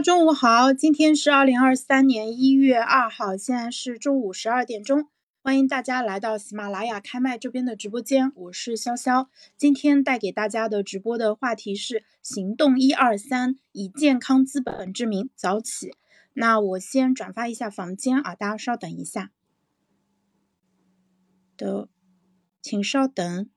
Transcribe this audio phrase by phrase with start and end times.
[0.00, 5.08] 中午好，今天是二零二三年一月二号，现在是中午十二点钟，
[5.42, 9.26] 欢迎大家来到喜马拉雅开麦这边的直播间，我是潇潇。
[9.56, 15.90] 今天带给大家的直播的话题是行动一二三，以健康资本之名早起。
[16.32, 19.32] 那我先转发一下房间啊，大家稍等一下，
[21.56, 21.88] 的，
[22.62, 23.50] 请稍等。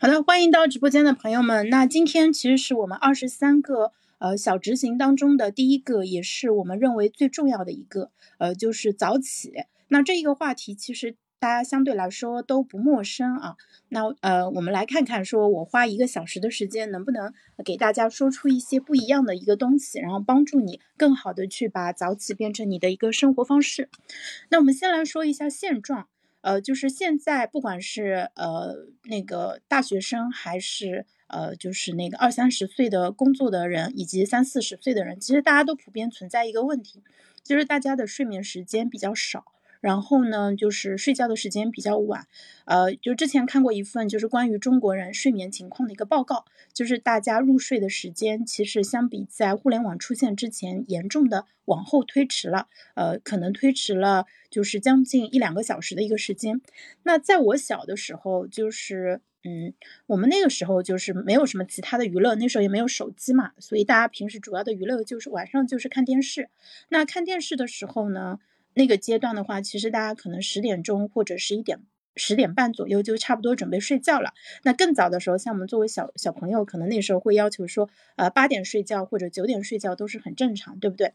[0.00, 1.68] 好的，欢迎到直播间的朋友们。
[1.70, 9.52] 那今天其实是我们二十三个呃小执行当中的第一个，也是我们认为最重要的一个，呃，就是早起。
[9.88, 13.56] 那这一个话题其实大家相对来说都不陌生啊。
[13.88, 17.32] 那呃，我们来看看，说我花一个小时的时间，能不能
[17.64, 23.90] 给大家说出一些不一样的一个东西，然后帮助你更好的去把早起变成你的一个生活方式。
[24.50, 26.06] 那我们先来说一下现状。
[26.40, 37.02] 呃，就是现在，不管是呃那个大学生，还是呃就是那个二三十岁的工作的人，以及三四十岁的人，其实大家都普遍存在一个问题，
[37.42, 39.44] 就是大家的睡眠时间比较少。
[39.80, 42.26] 然后呢，就是睡觉的时间比较晚，
[42.64, 56.60] 呃，就之前看过一份就是关于中国人睡眠情况的一个报告，就是大家入睡的时间其实相比在互联网出现之前严重的往后推迟了，呃，可能推迟了就是将近一两个小时的一个时间。
[57.04, 59.72] 那在我小的时候，就是嗯，
[60.06, 66.50] 我们那个时候就是没有什么其他的娱乐，那时候也没有手机嘛，所以大家平时主要的娱乐就是晚上就是看电视。
[66.88, 68.40] 那看电视的时候呢？
[68.74, 71.80] 那个阶段的话，其实大家可能十点钟或者十一点、
[72.14, 74.34] 十点半左右就差不多准备睡觉了。
[74.62, 81.14] 那更早的时候，像我们作为小小朋友，可能那时候会要求说，呃，八点睡觉或者九点睡觉都是很正常，对不对？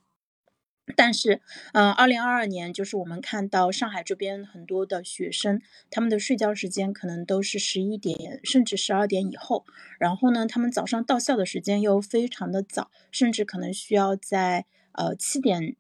[0.98, 9.64] 但是，嗯，二零二二年就是我们看到上海这边很多的学生，他们的睡觉时间可能都是十一点甚至十二点以后。
[9.98, 15.78] 然后呢，他们早上到校的时间又非常的早，甚至可能需要在呃七点。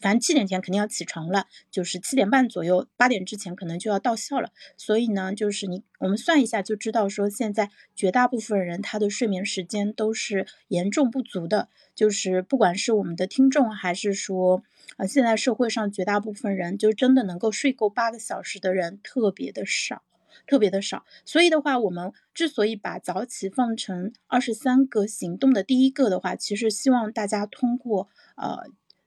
[0.00, 4.50] 反正七点前肯定要起床了，就是七点半左右，八点之前可能就要到校了。
[4.76, 11.68] 所以呢，就是你我们算一下就知道，说现在绝大部分人他的睡眠时间都是严重不足的。
[11.94, 14.64] 就是不管是我们的听众，还是说
[14.96, 20.02] 啊，现在社会上绝大部分人，就真的能够睡够八个小时的人特别的少，
[20.46, 21.04] 特别的少。
[21.24, 28.64] 所以的话，我们之所以把早起放成二十三个行动的第一个的话，其实希望大家通过呃。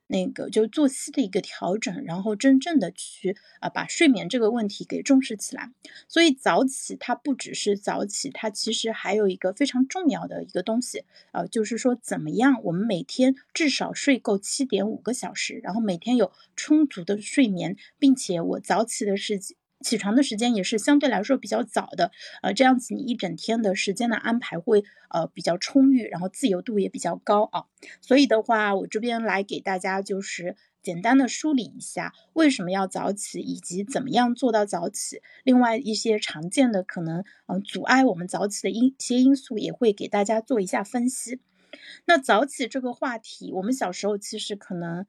[0.08, 5.72] 那个就作息的一个调整，然后真正的去啊把睡眠这个问题给重视起来。
[6.08, 11.04] 所以早起它不只是早起，它其实还有一个非常重要的一个东西，
[11.34, 19.57] 呃，就是说怎么样我们每天至少睡够七点五个小时，然后每天有充足的睡眠，并且我早起的时间。
[19.82, 22.12] 起床的时间也是相对来说比较早的，
[22.42, 27.66] 呃，这样子你一整天的时间的安排会呃比较充裕，然后自由度也比较高啊。
[28.02, 35.22] 所以的话，我这边来给大家就是简单的梳理一下为什么要早起，以及怎么样做到早起。
[35.44, 41.40] 另外一些常见的可能嗯阻碍我们早起的因些因素也会给大家做一下分析。
[42.06, 45.06] 那早起这个话题，我们小时候其实可能。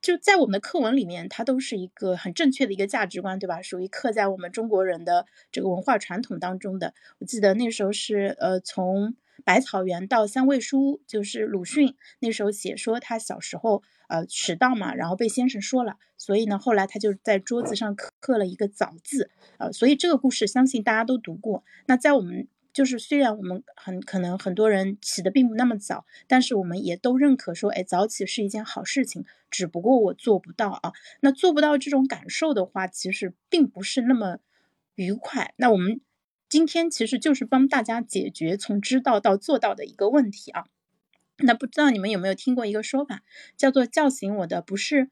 [0.00, 3.60] 就在我们的课文里面，它都是一个很正确的一个价值观，对吧？
[3.60, 6.94] 属于刻在我们中国人的这个文化传统当中的。
[7.18, 9.14] 我记得那时候是，呃，从
[9.44, 21.64] 百草园到三味书屋，就是鲁迅那时候写说他小时候，呃，迟到嘛，然后被先生说了，所以呢，后来他就在桌子上刻刻了一个早字，呃，所以这个故事相信大家都读过。
[21.86, 29.24] 那在我们就是虽然我们很可能很多人起的并不那么早，但是我们也都认可说，哎，早起是一件好事情。
[29.50, 30.92] 只不过我做不到啊。
[31.20, 34.40] 那做不到这种感受的话，其实并不是那么
[34.94, 35.54] 愉快。
[35.56, 36.02] 那我们
[36.50, 40.66] 今天其实就是帮大家解决从知道到做到的一个问题啊。
[41.38, 43.22] 那不知道你们有没有听过一个说法，
[43.56, 45.08] 叫做叫醒我的不是。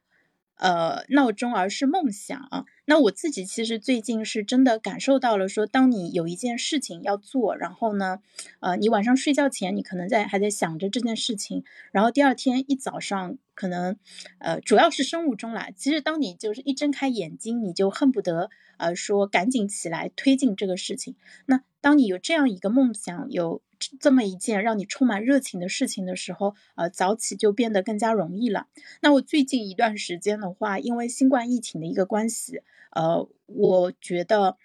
[0.56, 2.64] 呃，闹钟而是梦想啊。
[2.86, 8.20] 那我自己其实最近是真的感受到了，说当你有一件事情要做，然后呢，
[8.60, 13.96] 呃，你晚上睡觉前你可能在还在想着这件事情，然后第二天一早上可能，
[14.38, 15.70] 呃，主要是生物钟啦。
[15.76, 21.16] 其实当你就是一睁开眼睛，你就恨不得呃说赶紧起来推进这个事情。
[21.46, 23.62] 那当你有这样一个梦想，有。
[24.00, 28.66] 这么一件让你充满热情的事情的时候，呃，早起就变得更加容易了。
[29.00, 34.56] 那我最近一段时间的话，因为新冠疫情的一个关系，呃，我觉得，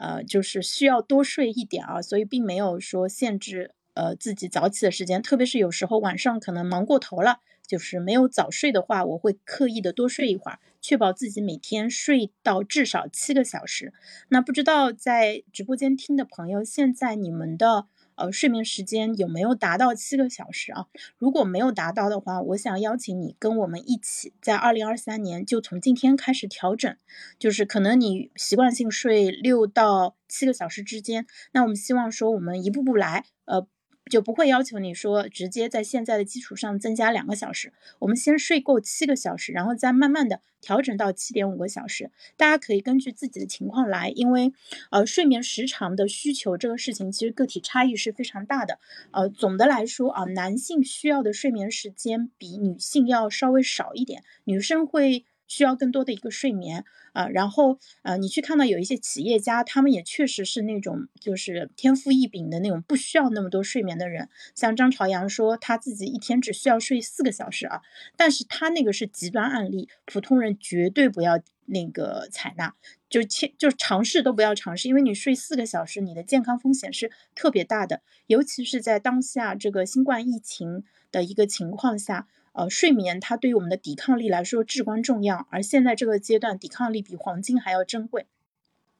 [0.00, 7.40] 呃，就是需要多睡一点啊，所以并没有说限制呃自己早起的时间，特别是有时候晚上可能忙过头了。
[7.66, 13.94] 就是没有早睡的话，我会刻意的多睡一会儿，确保自己每天睡到至少七个小时。
[14.28, 17.86] 那不知道在直播间听的朋友，现在你们的
[18.16, 20.86] 呃睡眠时间有没有达到七个小时啊？
[21.18, 26.96] 如果没有达到的话，我想邀请你跟我们一起，在二零二三年就从今天开始调整。
[27.38, 33.66] 就是可能你习惯性睡六到七个小时之间，那我们希望说我们一步步来，呃。
[34.10, 42.10] 就不会要求你说直接在现在的基础上增加两个小时，我们先睡够七个小时，然后再慢慢的调整到七点五个小时。
[42.36, 44.52] 大家可以根据自己的情况来，因为
[44.90, 48.78] 呃睡眠时长的需求这个事情其实个体差异是非常大的。
[49.10, 55.24] 呃，总的来说啊，男性需要的睡眠时间比女性要稍微少一点，女生会。
[55.46, 64.28] 需要更多的一个睡眠啊，然后呃，你去看到有一些企业家，他们也确实是那种就是天赋异禀的那种，不需要那么多睡眠的人。
[64.54, 67.82] 像张朝阳说他自己一天只需要睡四个小时啊，
[68.16, 72.74] 但是他那个是极端案例，普通人绝对不要那个采纳，
[73.08, 82.26] 就切就尝试都不要尝试，因为你睡四个小时，你的健康风险是特别大的，尤其是在当下这个新冠疫情的一个情况下。
[82.54, 88.26] 呃，睡眠它对于我们的抵抗力来说至关重要，而现在这个阶段，抵抗力比黄金还要珍贵。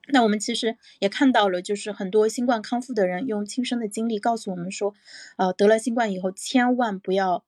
[0.09, 4.93] 那我们其实也看到了，就是很多新冠康复的人用亲身的经历告诉我们说，
[5.39, 7.45] 呃，得了新冠以后，千万不要，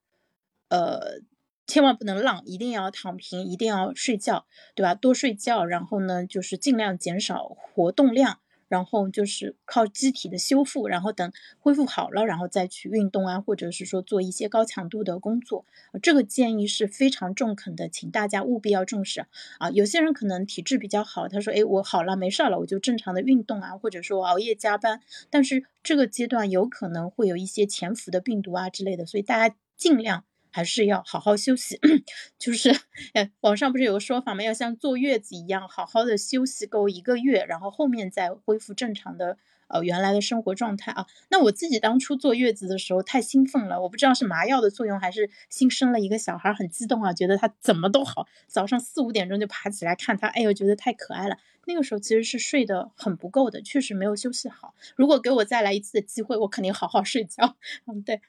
[0.69, 1.21] 呃，
[1.67, 4.95] 千万不能浪，一定要躺平，一定要睡觉，对吧？
[4.95, 8.39] 多睡觉，然后呢，就是尽量减少活动量。
[8.69, 15.65] 然后就是靠机体的修复，然后等恢复好了，然后再去运动啊，或者是说做一些高强度的工作。
[16.03, 19.27] 这个建议是非常中肯的，请大家务必要重视
[19.59, 19.71] 啊。
[19.71, 30.25] 有些人可能体质比较好，他说：“哎，我好了，没事了，我就正常的运动啊，或者说熬夜加班。”但是这个阶段有可能会有一些潜伏的病毒啊之类的，所以大家尽量。
[30.57, 31.79] 还是要好好休息，
[32.41, 32.75] 就是，
[33.13, 34.43] 哎，网上不是有个说法吗？
[34.43, 39.37] 要像坐月子一样，好好的休息够一个月，然后后面再恢复正常的
[39.69, 41.05] 呃原来的生活状态啊。
[41.29, 51.37] 那我自己当初坐月子的时候太兴奋了，我不知道是麻药的作用还是新生了一个小孩很激动啊，觉得他怎么都好，早上四五点钟就爬起来看他，哎呦，觉得太可爱了。
[51.67, 54.73] 那个时候其实是睡得很不够的，确实没有休息好。
[54.97, 57.57] 如果给我再来一次的机会，我肯定好好睡觉。
[57.87, 58.23] 嗯，对。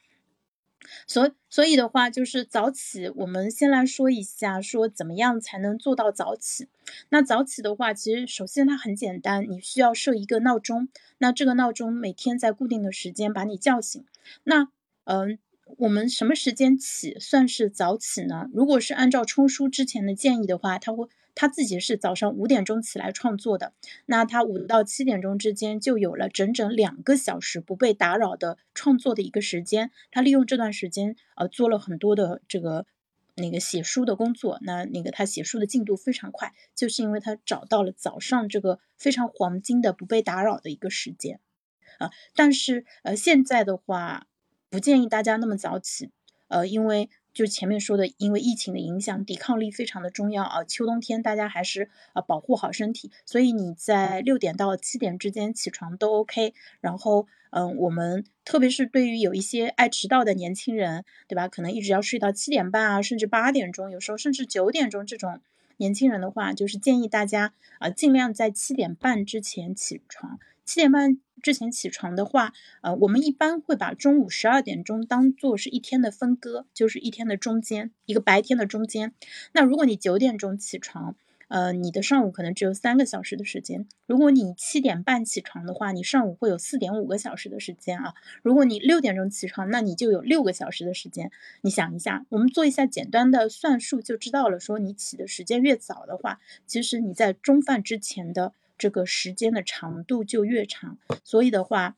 [1.08, 3.10] 所所以的话，就是早起。
[3.16, 6.68] 我们先来说一下，说怎么样才能做到早起。
[7.10, 10.88] 那早起的话，其实首先它很简单，你需要设一个闹钟。
[11.18, 14.06] 那这个闹钟每天在固定的时间把你叫醒。
[14.44, 14.70] 那
[15.06, 15.40] 嗯，
[15.78, 18.50] 我们什么时间起算是早起呢？
[18.54, 21.08] 如果是按照冲叔之前的建议的话，他会。
[21.40, 23.74] 他自己是早上五点钟起来创作的，
[24.08, 29.92] 那他五到七点钟之间就有了整整两个小时不被打扰的创作的一个时间。
[30.10, 32.88] 他利用这段时间，呃，做了很多的这个
[33.36, 34.58] 那个写书的工作。
[34.64, 41.40] 那那个他写书的进度非常快，就是因为他找到了早上这个非常黄金的不被打扰的一个时间。
[42.00, 44.26] 啊，但是呃，现在的话
[44.72, 46.10] 不建议大家那么早起，
[46.48, 47.12] 呃，因为。
[47.38, 50.64] 就前面说的，因为疫情的影响，抵抗力非常的重要啊。
[50.64, 56.56] 秋冬天大家还是啊保护好身体，所以你在六点到七点之间起床都 OK。
[56.82, 61.48] 然后，嗯，我们特别是对于有一些爱迟到的年轻人，对吧？
[61.48, 65.40] 可能一直要睡到七点半啊，甚至八点钟，有时候甚至九点钟这种
[65.78, 70.40] 年轻人的话，就是建议大家啊尽量在七点半之前起床。
[70.68, 79.14] 七点半之前起床的话，呃，我们一般会把中午十二点钟当做是一天的分割，就是一天的中间，一个白天的中间。
[79.54, 81.16] 那如果你九点钟起床，
[81.48, 83.88] 呃，你的上午可能只有三个小时的时间。
[84.08, 88.14] 如果你七点半起床的话，你上午会有四点五个小时的时间啊。
[88.44, 91.32] 如果你六点钟起床，那你就有六个小时的时间。
[91.62, 94.60] 你想一下，我们做一下简单的算术就知道了。
[94.60, 98.52] 说你起的时间越早的话，其实你在中饭之前的。
[98.78, 101.96] 这个时间的长度就越长，所以的话，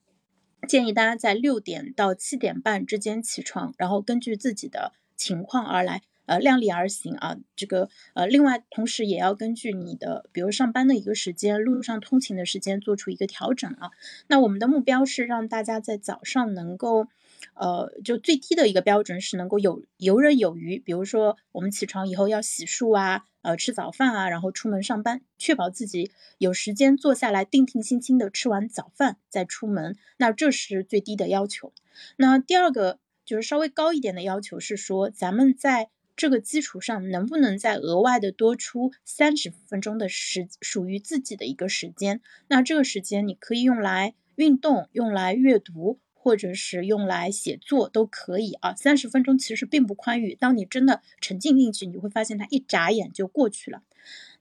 [0.68, 7.38] 建议大家在六点到七点半之间起床，然后根据自己的情况而来，呃，量力而行啊。
[7.56, 13.92] 这个呃，另外同时也要根据你的，比如上班的一个时间、路上通勤的时间做出一个调整啊。
[14.28, 17.08] 那我们的目标是让大家在早上能够。
[17.54, 20.80] 呃，就最低的一个标准是能够有游刃有余。
[20.80, 29.96] 比如说，我们起床以后要洗漱啊，呃，吃早饭啊，然后出门上班，确保自己有时间坐下来定定心心的吃完早饭再出门。
[30.18, 31.74] 那这是最低的要求。
[32.18, 42.20] 那第二个就是稍微高一点的要求是说，咱们在这个基础上能不能再额外的多出三十分钟的时属于自己的一个时间？
[42.48, 46.00] 那这个时间你可以用来运动，用来阅读。
[46.22, 50.36] 或者是用来写作都可以啊，三十分钟其实并不宽裕。
[50.36, 53.82] 当你真的沉浸进去，你会发现它一眨眼就过去了。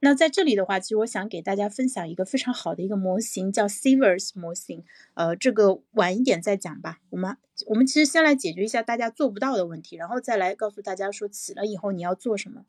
[0.00, 4.84] 那在这里的话，其实我想给大家分享一个非常好的一个模型，叫 Severs 模型。
[5.14, 6.98] 呃，这个晚一点再讲吧。
[7.10, 12.64] 我们我们其实先来解决一下大家做不到的问题，然后再来告诉大家说起了以后你要做什么。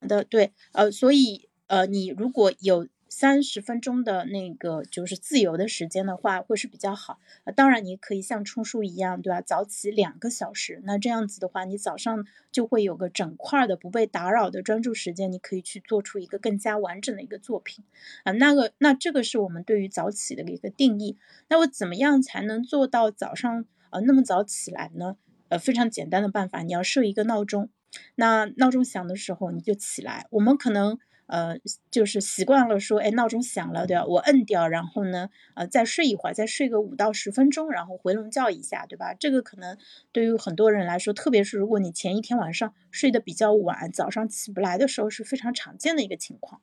[0.00, 2.86] 的，对，呃，所以呃，你如果有。
[3.14, 7.20] 三十分钟的那个就是自由的时间的话，会是比较好。
[7.44, 9.42] 呃，当然你可以像冲叔一样，对吧？
[9.42, 17.84] 早起两个小时，那这样子的话，你早上就会有个整块的不被打扰的专注时间，你可以去做出一个更加完整的一个作品。
[18.24, 21.18] 啊，那个，那这个是我们对于早起的一个定义。
[21.48, 25.18] 那我怎么样才能做到早上呃那么早起来呢？
[25.50, 27.68] 呃，非常简单的办法，你要设一个闹钟。
[28.14, 30.26] 那闹钟响的时候你就起来。
[30.30, 30.98] 我们可能。
[31.32, 31.56] 呃，
[31.90, 34.04] 就是习惯了说，哎，闹钟响了，对吧？
[34.04, 39.14] 我摁掉，然后呢，呃，再睡一会儿，再睡个五到十分钟，然后回笼觉一下，对吧？
[39.14, 39.78] 这个可能
[40.12, 46.60] 对于很多人来说，特别是如果你前一天晚上睡得比较晚，早上起不来的时候，是非常常见的一个情况。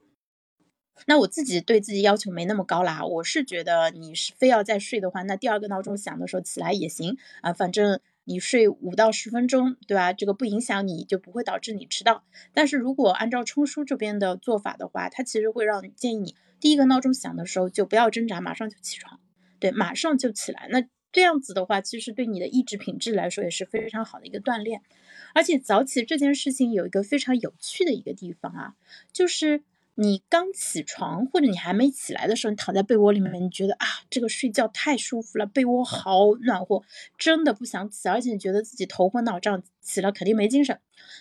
[1.07, 7.99] 那我自己对自己要求没那么高啦，我是觉得你是非要再睡的话，那第二个闹钟响的时候起来也行啊，反正。
[8.29, 10.13] 你睡五到十分钟，对吧？
[10.13, 12.24] 这个不影响你，就不会导致你迟到。
[12.53, 19.19] 但是如果按照冲叔这边的做法的话，他其实会让建议你，第一个闹钟响的时候就不要挣扎，马上就起床，
[19.59, 20.67] 对，马上就起来。
[20.69, 24.83] 那这样子的话，其实对你的意志品质来说也是非常好的一个锻炼。
[25.33, 28.75] 而且早起这件事情有一个非常有趣的一个地方啊，
[29.12, 29.63] 就是。
[30.01, 36.81] 你刚起床，或者你还没起来的时候，你躺在被窝里面，你觉得啊，这个睡觉太舒服了，被窝好暖和，
[37.17, 40.79] 真的不想起，而且你觉得自己头昏脑胀，起了肯定没精神。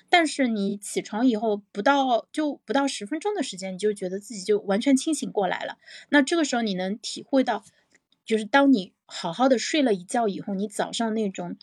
[0.09, 5.77] 但是你起床以后，不到就不到十分钟的时间，你就觉得自己就完全清醒过来了。
[6.11, 7.65] 那这个时候你能体会到，
[8.29, 11.57] 就是当你好好的睡了一觉以后，你早上那种。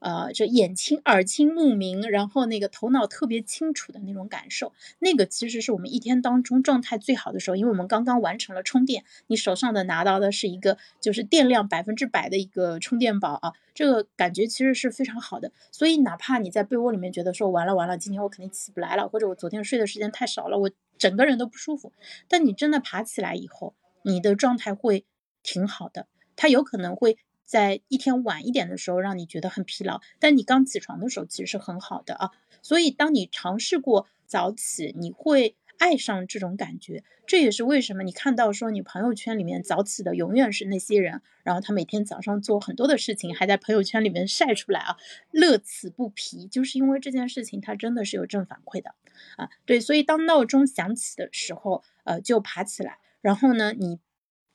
[0.00, 15.50] 呃，这眼清耳清目明，然后那个头脑特别清楚的那种感受，那个其实是我们一天当中状态最好的时候，因为我们刚刚完成了充电，你手上的拿到的是一个就是电量百分之百的一个充电宝啊，这个感觉其实是非常好的。
[15.72, 21.92] 所以哪怕你在被窝里面觉得说完了完了，今天我肯定起不来了，或者我昨天睡的时间太少了，我整个人都不舒服，
[22.28, 25.04] 但你真的爬起来以后，你的状态会
[25.48, 27.16] 挺好的，它有可能会。
[27.48, 32.30] 在一天晚一点的时候，让你觉得很疲劳，但你刚起床的时候其实是很好的啊。
[32.60, 37.04] 所以，当你尝试过早起，你会爱上这种感觉。
[37.26, 44.98] 这也是为什么你看到说你朋友圈里面早起的永远是那些人，然后他每天早上做很多的事情，还在朋友圈里面晒出来啊，
[45.30, 48.94] 乐此不疲，就是因为这件事情它真的是有正反馈的
[49.38, 49.48] 啊。
[49.64, 54.00] 对，所以当闹钟响起的时候，呃，就爬起来，然后呢，你。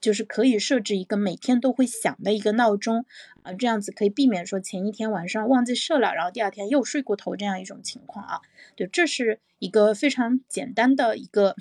[0.03, 3.05] 就是可以设置一个每天都会响的一个闹钟
[3.41, 8.41] 啊，这样子可以避免说前一天晚上忘记设了，然后第二天又睡过头这样一种情况啊。
[8.75, 11.55] 对，这是一个非常简单的一个，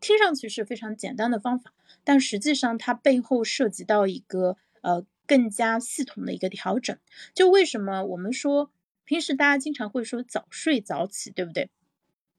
[0.00, 1.72] 听上去是非常简单的方法，
[2.02, 6.98] 但实际上它背后涉及到一个呃更加系统的一个调整。
[7.32, 8.72] 就为什么我们说
[9.04, 11.70] 平时大家经常会说早睡早起，对不对？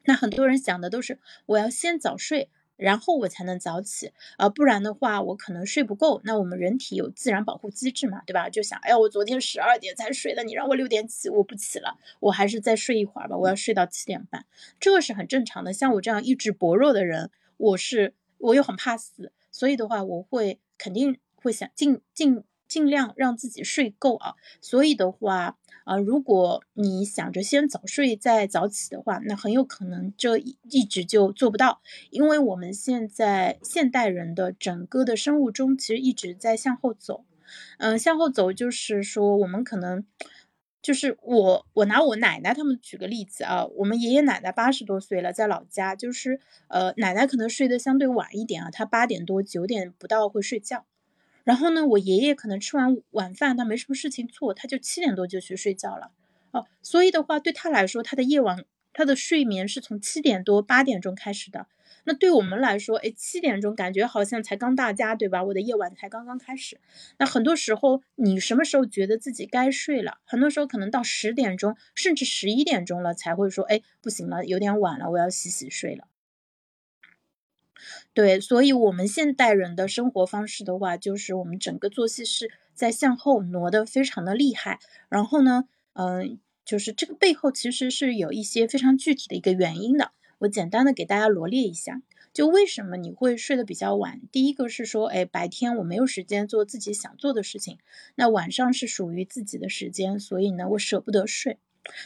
[0.04, 2.50] 那很多人想的都是我要先早睡。
[2.78, 6.22] 然后我才能早起，呃，不然的话我可能睡不够。
[6.24, 8.50] 那我们人体有自然保护机制嘛，对吧？
[8.50, 14.46] 就想，哎呀，我昨天十二点才睡的，你让我六点起，我不起了，我还是再睡一会儿吧，我要睡到七点半，
[14.80, 15.72] 这个是很正常的。
[15.72, 22.44] 像我这样意志薄弱的人，我是我又很怕死，所以的话，我会肯定会想尽尽
[22.76, 24.34] 尽量让自己睡够啊。
[24.60, 25.58] 所以的话。
[25.86, 31.80] 啊，如果你想着先早睡再早起的话，那很有可能这一直就做不到，
[32.10, 37.24] 因为我们现在现代人的整个的生物钟其实一直在向后走，
[37.78, 40.04] 嗯，向后走就是说我们可能
[40.82, 50.88] 就是我我拿我奶奶他们举个例子啊，我们爷爷奶奶八十多岁了，在老家就是呃奶奶可能睡得相对晚一点啊，她八点多九点不到会睡觉。
[51.46, 56.12] 然后呢，我爷爷可能吃完晚饭，他没什么事情做，他就七点多就去睡觉了。
[56.52, 61.68] 哦，所以的话，对他来说，他的夜晚，他的睡眠是从七点多八点钟开始的。
[62.08, 65.44] 那对我们来说，哎，七点钟感觉好像才刚到家，对吧？
[65.44, 66.80] 我的夜晚才刚刚开始。
[67.18, 70.20] 那很多时候，你什么时候觉得自己该睡了？
[70.24, 76.08] 很多时候可能到十点钟，甚至十一点钟了，才会说，哎，不行了，有点晚了，我要洗洗睡了。
[78.16, 84.80] 对，所以，我们现代人的生活方式的话，就是我们整个作息是在向后挪得非常的厉害。
[85.10, 90.12] 然后呢，嗯，就是这个背后其实是有一些非常具体的一个原因的。
[90.40, 94.22] 我简单的给大家罗列一下，就为什么你会睡得比较晚？
[94.32, 97.80] 第一个是说，哎，白天我没有时间做自己想做的事情，
[98.16, 101.58] 那晚上是属于自己的时间，所以呢，我舍不得睡，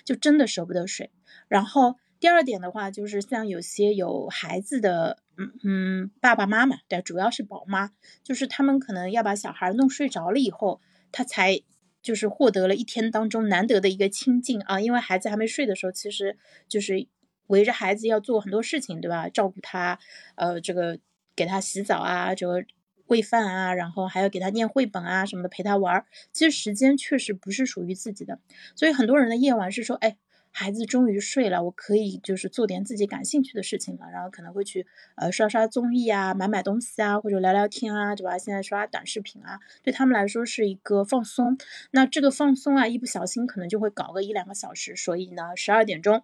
[0.04, 1.12] 就真的舍不得睡。
[1.48, 7.92] 然后第二点的话，就是像有些有孩子的，嗯嗯，爸爸妈妈，对，主要是宝妈，
[8.24, 11.62] 就是他们可能要把小孩弄睡着了以后，他才
[12.02, 17.08] 就是获得了一天当中难得的一个清静啊，因为孩子还没睡的时候，其实就是。
[17.50, 19.28] 围着孩子要做很多事情，对吧？
[19.28, 19.98] 照顾他，
[20.36, 21.00] 呃，这个
[21.36, 22.64] 给他洗澡啊，这个
[23.08, 26.06] 喂饭啊，然后还要给他念绘本啊什么的，陪他玩儿。
[26.32, 28.40] 其实时间确实不是属于自己的，
[28.76, 30.16] 所以很多人的夜晚是说，哎，
[30.52, 38.38] 孩子终于睡了，我可以就是做点自己感兴趣的事情了，然后可能会去呃刷刷综艺啊，买买东西啊，或者聊聊天啊，对吧？
[38.38, 41.58] 现在刷短视频啊，对他们来说是一个放松。
[41.92, 46.24] 那这个放松啊，一不小心可能就会搞个一两个小时，所以呢，十二点钟。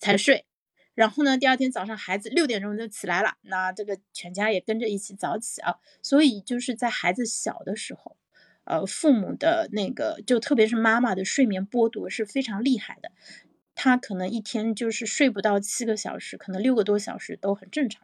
[0.00, 0.44] 才睡，
[0.94, 5.76] 然后呢，第二天早上孩子六点钟就起来了，那这个全家也跟着一起早起啊。
[6.02, 8.16] 所以就是在孩子小的时候，
[8.64, 13.12] 呃，父母的那个就特别是妈妈的睡眠剥夺是非常厉害的，
[13.74, 18.02] 他可能一天就是睡不到七个小时，可能六个多小时都很正常。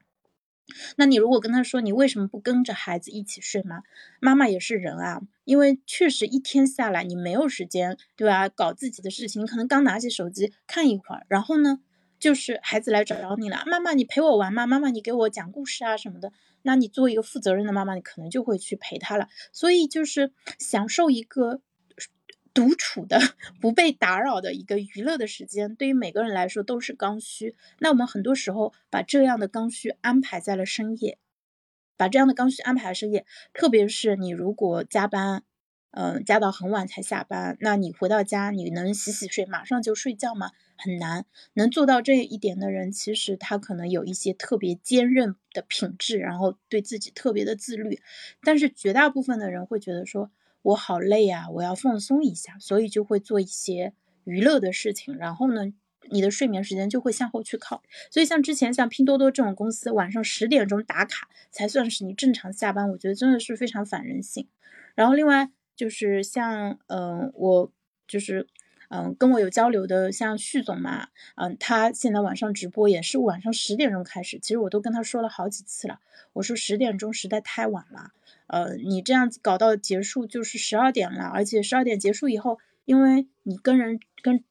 [0.97, 3.83] 那你如果跟他说你为什么不跟着孩子一起睡吗？
[4.21, 8.49] 妈妈也是人啊，因为确实一天下来你没有时间，对吧？
[8.49, 11.81] 搞自己的事情，你可能刚拿起手机看一会儿，然后呢？
[12.21, 14.67] 就是孩子来找你了，妈妈，你陪我玩吗？
[14.67, 16.31] 妈妈，你给我讲故事啊什么的。
[16.63, 19.29] 那你作为一个负责任的妈妈，你可能就会去陪他了。
[19.51, 21.63] 所以就是享受一个
[22.53, 23.19] 独处的、
[23.61, 27.57] 不被打扰的一个娱乐的时间，对于每个人来说都是刚需。
[27.79, 31.19] 那我们很多时候把这样的刚需安排在了深夜，
[31.97, 33.25] 把这样的刚需安排在深夜，
[33.55, 35.43] 特别是你如果加班。
[35.93, 40.53] 嗯，加到很晚才下班，那你回到家，你能洗洗睡，马上就睡觉吗？
[40.83, 41.27] 很难。
[41.55, 48.01] 能做到这一点的人，其实他可能有一些特别坚韧的品质，然后对自己特别的自律。
[48.43, 50.31] 但是绝大部分的人会觉得说，
[50.63, 53.93] 我好累啊，我要放松一下，所以就会做一些
[54.25, 55.73] 娱乐的事情，然后呢，
[56.11, 57.83] 你的睡眠时间就会向后去靠。
[58.11, 64.49] 所以像之前像拼多多这种公司，晚上十点钟打卡才算是你正常下班，我觉得真的是非常反人性。
[64.95, 65.51] 然后另外。
[65.77, 67.73] 就是像嗯，我
[68.07, 68.47] 就是
[68.91, 74.39] 嗯，跟我有交流的，像旭总嘛，嗯，他现在晚上直播也是晚上十点钟开始。
[74.39, 76.01] 其实我都跟他说了好几次了，
[76.35, 78.11] 我说十点钟实在太晚了，
[78.49, 84.45] 呃，你这样子搞到结束就是十二点了，而且十二点结束以后，因为你跟人跟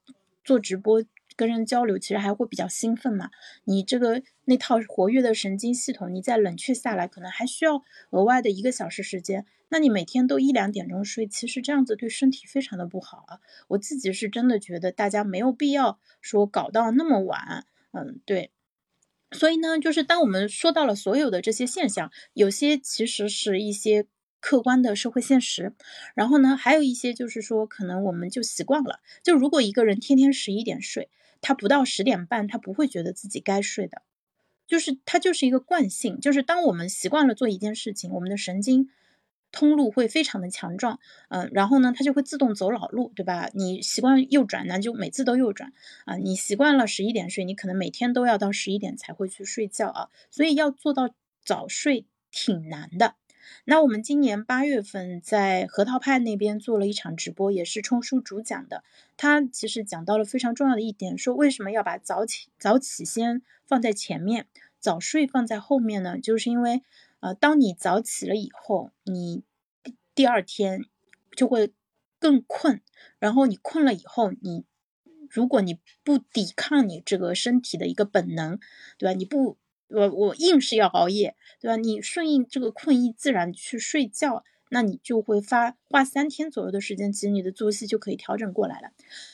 [0.44, 1.04] 做直播。
[1.36, 3.30] 跟人交流其实还会比较兴奋嘛，
[3.64, 9.46] 你这个那套活跃的神经系统，你再冷却下来，可能还需要额外的一个小时时间。
[9.70, 13.40] 那你每天都一两点钟睡，其实这样子对身体非常的不好啊。
[13.70, 18.52] 我自己是真的觉得大家没有必要说搞到那么晚，嗯，对。
[19.32, 24.08] 所以呢，就是当我们说到了所有的这些现象，有些其实是一些。
[24.42, 25.74] 客观的社会现实，
[26.16, 29.02] 然后呢，还有一些就是说，可能我们就习惯了。
[29.22, 31.10] 就如果一个人天天十一点睡，
[31.42, 34.02] 他不到十点半，他不会觉得自己该睡的，
[34.66, 36.22] 就是他就是一个惯性。
[36.22, 38.90] 就是当我们习惯了做一件事情，我们的神经
[39.52, 43.50] 通路会非常的强壮，嗯，然后呢，它就会自动走老路，对吧？
[43.54, 45.74] 你习惯右转，那就每次都右转
[46.06, 46.16] 啊。
[46.18, 50.10] 你习惯了十一点睡，你可能每天都要到十一点才会去睡觉啊。
[50.30, 51.10] 所以要做到
[51.44, 53.16] 早睡挺难的。
[53.66, 58.84] 那我们今年八月份在核桃派那边做了一场直播，也是冲叔主讲的。
[59.18, 64.46] 他其实讲到了非常重要的一点，说为什么要把早起早起先放在前面，
[64.80, 66.20] 早睡放在后面呢？
[66.20, 66.84] 就是因为，
[67.20, 69.44] 呃，当你早起了以后，你
[70.14, 70.86] 第二天
[71.36, 71.74] 就会
[72.20, 72.82] 更困，
[73.20, 74.66] 然后你困了以后，你
[75.30, 78.60] 如果你不抵抗你这个身体的一个本能，
[78.98, 79.14] 对吧？
[79.14, 79.58] 你不。
[79.92, 81.76] 我我硬是要熬夜，对吧？
[81.76, 88.92] 你顺应这个困意，自然去睡觉，那你就会发花三天左右的时间，其实你的作息就可以调整过来了。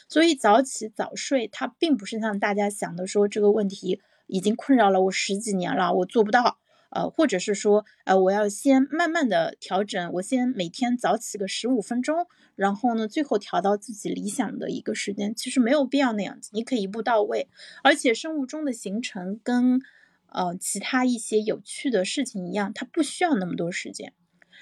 [0.07, 6.57] 所以早起早睡，它并不是像大家想的说这个问题已经困扰了我十几年了，我做不到。
[6.95, 17.49] 呃，或者是说，呃，我要先慢慢的调整，我先每天早起个十五分钟，然后呢，最后调到自己理想的一个时间，其实没有必要那样子，你可以一步到位。
[17.83, 19.81] 而且生物钟的形成跟
[20.27, 24.13] 呃，其他一些有趣的事情一样，它不需要那么多时间。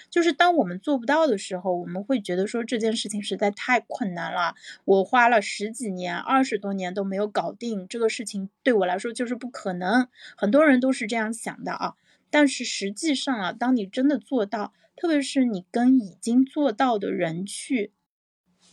[0.09, 10.07] 就是当我们做不到的时候，我们会觉得说这件事情实在太困难了，我花了十几年、二十多年都没有搞定这个事情，对我来说就是不可能。
[10.35, 11.93] 很多人都是这样想的啊。
[12.33, 17.93] 但是实际上啊，当你真的做到，特别是你跟已经做到的人去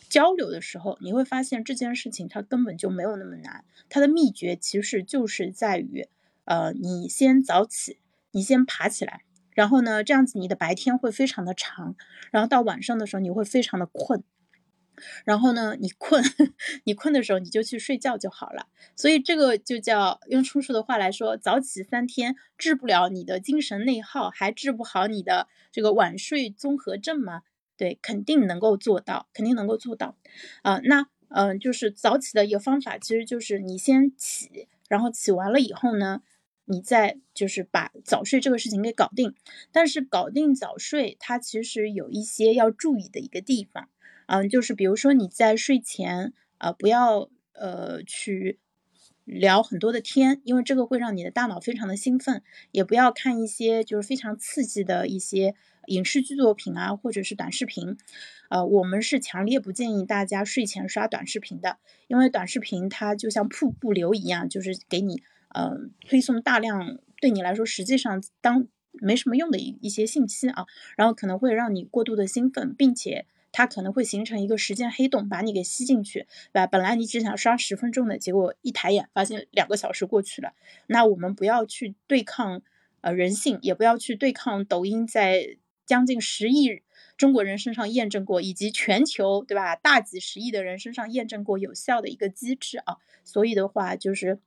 [0.08, 3.66] 交流的时候，你会发现这件事情它根本就没有那么难。
[3.90, 6.08] 它的秘诀其实就是在于，
[6.46, 7.98] 呃，你先早起，
[8.30, 9.24] 你先爬起来。
[9.50, 11.94] 然后呢，这样子你的白天会非常的长，
[12.30, 14.24] 然后到晚上的时候你会非常的困，
[15.24, 16.22] 然后呢，你困，
[16.84, 18.66] 你困的时候你就去睡觉就好了。
[18.96, 27.42] 所以这个就叫用叔叔的话来说，早起三天治不了你的精神内耗，还治不好你的这个晚睡综合症吗？
[27.76, 30.16] 对，肯定能够做到，肯定能够做到。
[30.62, 36.22] 啊，那嗯，就是早起的一个方法，其实就是你先起，然后起完了以后呢。
[36.66, 39.34] 你再就是把早睡这个事情给搞定，
[39.72, 43.88] 但是搞定早睡，它其实有一些要注意的一个地方，
[44.32, 48.60] 嗯，就是比如说你在睡前，呃，不要呃去
[49.24, 57.96] 聊很多的天，因为这个会让你的大脑非常的兴奋，也不要看一些就是非常刺激的一些影视剧作品啊，或者是短视频，
[58.50, 65.22] 呃，我们是强烈不建议大家睡前刷短视频的，因为短视频它就像瀑布流一样，就是给你。
[65.52, 70.64] 嗯，推送大量对你来说实际上当没什么用的一一些信息啊，
[70.96, 76.66] 然后可能会让你过度的兴奋，并且它可能会形成一个时间黑洞，把你给吸进去，对吧？
[76.66, 80.52] 本来你只想刷十分钟的，结果一抬眼发现两个小时过去了。
[80.86, 82.62] 那我们不要去对抗
[83.00, 86.82] 呃人性，也不要去对抗抖音在将近十亿
[87.16, 92.96] 中国人身上验证过，以及全球对吧大几十亿的人身上验证过有效的一个机制啊。
[93.24, 94.40] 所以的话就是。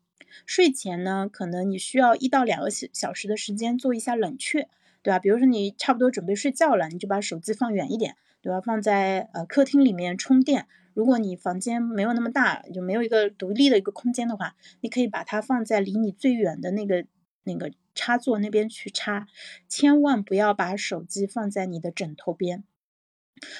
[0.47, 4.67] 睡前呢，可能你需要一到两个小小时的时间做一下冷却，
[5.03, 5.19] 对吧？
[5.19, 8.61] 比如说你差不多准备睡觉了，你就把手机放远一点，对吧？
[8.61, 10.67] 放在呃客厅里面充电。
[10.93, 17.05] 如果你房间没有那么大，就没有一个独立的一个空间的话，你可以把它放在离你最远的那个
[17.45, 19.25] 那个插座那边去插。
[19.67, 22.63] 千万不要把手机放在你的枕头边。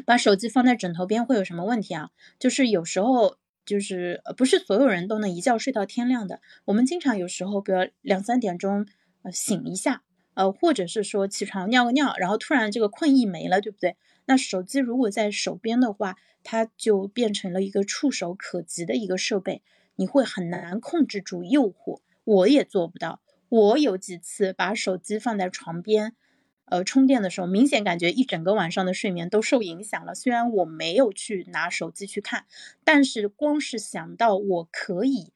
[0.05, 2.11] 把手机放在枕头边会有什么问题啊？
[2.37, 3.37] 就是有时候。
[3.65, 6.41] 就是，不是所有人都能一觉睡到天亮的。
[6.65, 8.85] 我们经常有时候，比如两三点钟
[9.21, 13.95] 呃醒一下，呃，或者是说起床尿个尿，然后突然这个困意没了，对不对？
[14.25, 19.61] 那手机如果在手边的话，它就变成了一个触手可及的一个设备，
[19.95, 22.01] 你会很难控制住诱惑。
[22.23, 23.21] 我也做不到。
[23.49, 26.15] 我有几次把手机放在床边。
[26.65, 30.15] 呃，充电的时候明显感觉一整个晚上的睡眠都受影响了。
[30.15, 32.45] 虽然我没有去拿手机去看，
[32.83, 35.33] 但是光是想到我可以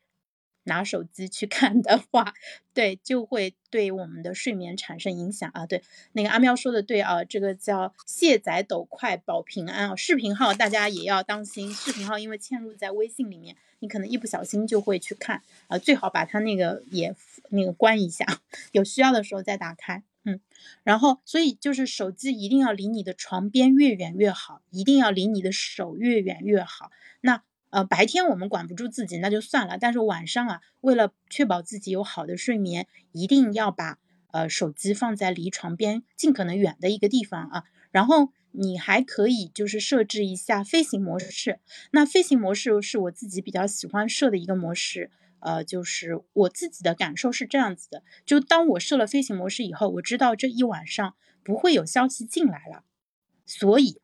[0.67, 2.33] 拿手机去看的话，
[2.73, 5.65] 对，就会对我们的睡眠产生影响啊。
[5.65, 5.81] 对，
[6.13, 9.95] 那个阿喵说的对啊，这个叫卸载抖快保平安啊。
[9.95, 17.15] 视频号大家也要当心，视频号因为嵌入在微信里面，你可能一不小心就会去看啊，最好把它那个也
[17.49, 18.25] 那个关一下，
[18.71, 20.03] 有需要的时候再打开。
[20.23, 20.41] 嗯，
[20.83, 26.91] 然后所以就是手机一定要离你的床边越远越好，一定要离你的手越远越好。
[27.21, 33.99] 那呃白天我们管不住自己那就算了，但是晚上啊，为了确保自己有好的睡眠，一定要把
[34.31, 37.63] 呃手机放在离床边尽可能远的一个地方啊。
[37.91, 41.59] 然后你还可以就是设置一下飞行模式，
[41.91, 45.11] 那飞行模式是我自己比较喜欢设的一个模式。
[45.39, 52.83] 呃，就是我自己的感受是这样子的，就当我设了飞行模式以后，我知道这一晚上不会有消息进来了，
[53.45, 54.01] 所以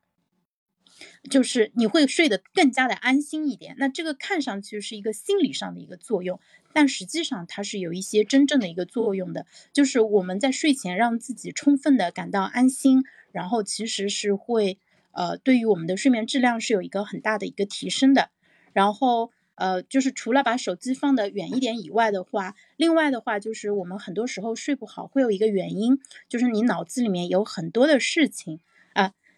[1.29, 3.75] 就是你会睡得更加的安心一点。
[3.77, 6.39] 那这个看上去是一个心理上的一个作用，
[6.73, 14.77] 但实际上它是有一些真正的一个作用的，就是我们在睡前让自己充分的感到安心，然后其实是会
[15.11, 18.29] 呃对于我们的睡眠质量是有一个很大的一个提升的，
[18.73, 19.31] 然后。
[19.55, 28.59] 呃，就是除了把手机放得远一点以外的话，另外的话就是我们很多时候睡不好会有一个原因，就是你脑子里面有很多的事情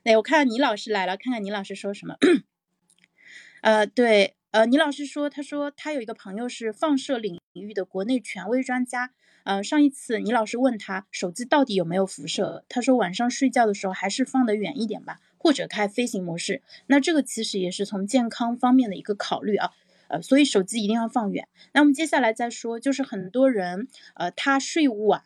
[0.06, 0.12] 啊。
[0.12, 2.16] 那我看到倪老师来了，看看倪老师说什么。
[3.62, 9.12] 呃，对，呃，倪老师说，他说他有一个朋友是放射领域的国内权威专家。
[9.44, 16.64] 呃，上一次倪老师问他手机到底有没有辐射，他说晚上睡觉的时候还是放得远一点吧，或者开飞行模式。
[16.88, 19.72] 那这个其实也是从健康方面的一个考虑啊。
[20.08, 21.48] 呃，所以手机一定要放远。
[21.74, 25.22] 那我们接下来再说，就是很多人，呃，他睡晚，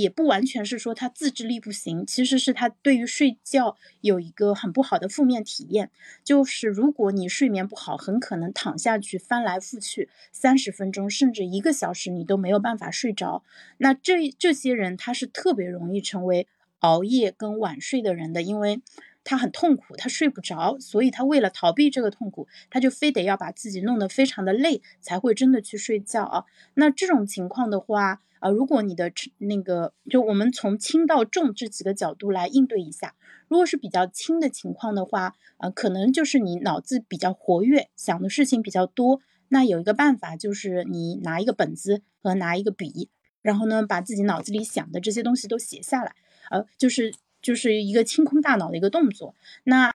[0.00, 5.90] 也不完全是说他自制力不行，其实是他对于睡觉有一个很不好的负面体验。
[6.22, 13.42] 就是如果你睡眠不好，很可能躺下去翻来覆去三十分钟，甚至一个小时，你都没有办法睡着。
[13.78, 16.46] 那这这些人他是特别容易成为
[16.80, 18.82] 熬夜跟晚睡的人的，因为
[19.26, 26.44] 他很痛苦，他睡不着，所以他为了逃避这个痛苦，他就非得要把自己弄得非常的累，才会真的去睡觉啊。
[26.74, 33.16] 那这种情况的话，呃，如果你的那个，就我们从轻到重这几个角度来应对一下。
[33.48, 39.20] 如果是比较轻的情况的话，呃，可能就是你脑子比较活跃，想的事情比较多。
[39.48, 43.08] 那有一个办法就是你拿一个本子和拿一个笔，
[43.42, 46.14] 然后呢，把自己脑子里想的这些东西都写下来，
[46.50, 47.14] 呃，就是
[47.46, 49.36] 就是一个清空大脑的一个动作。
[49.62, 49.94] 那，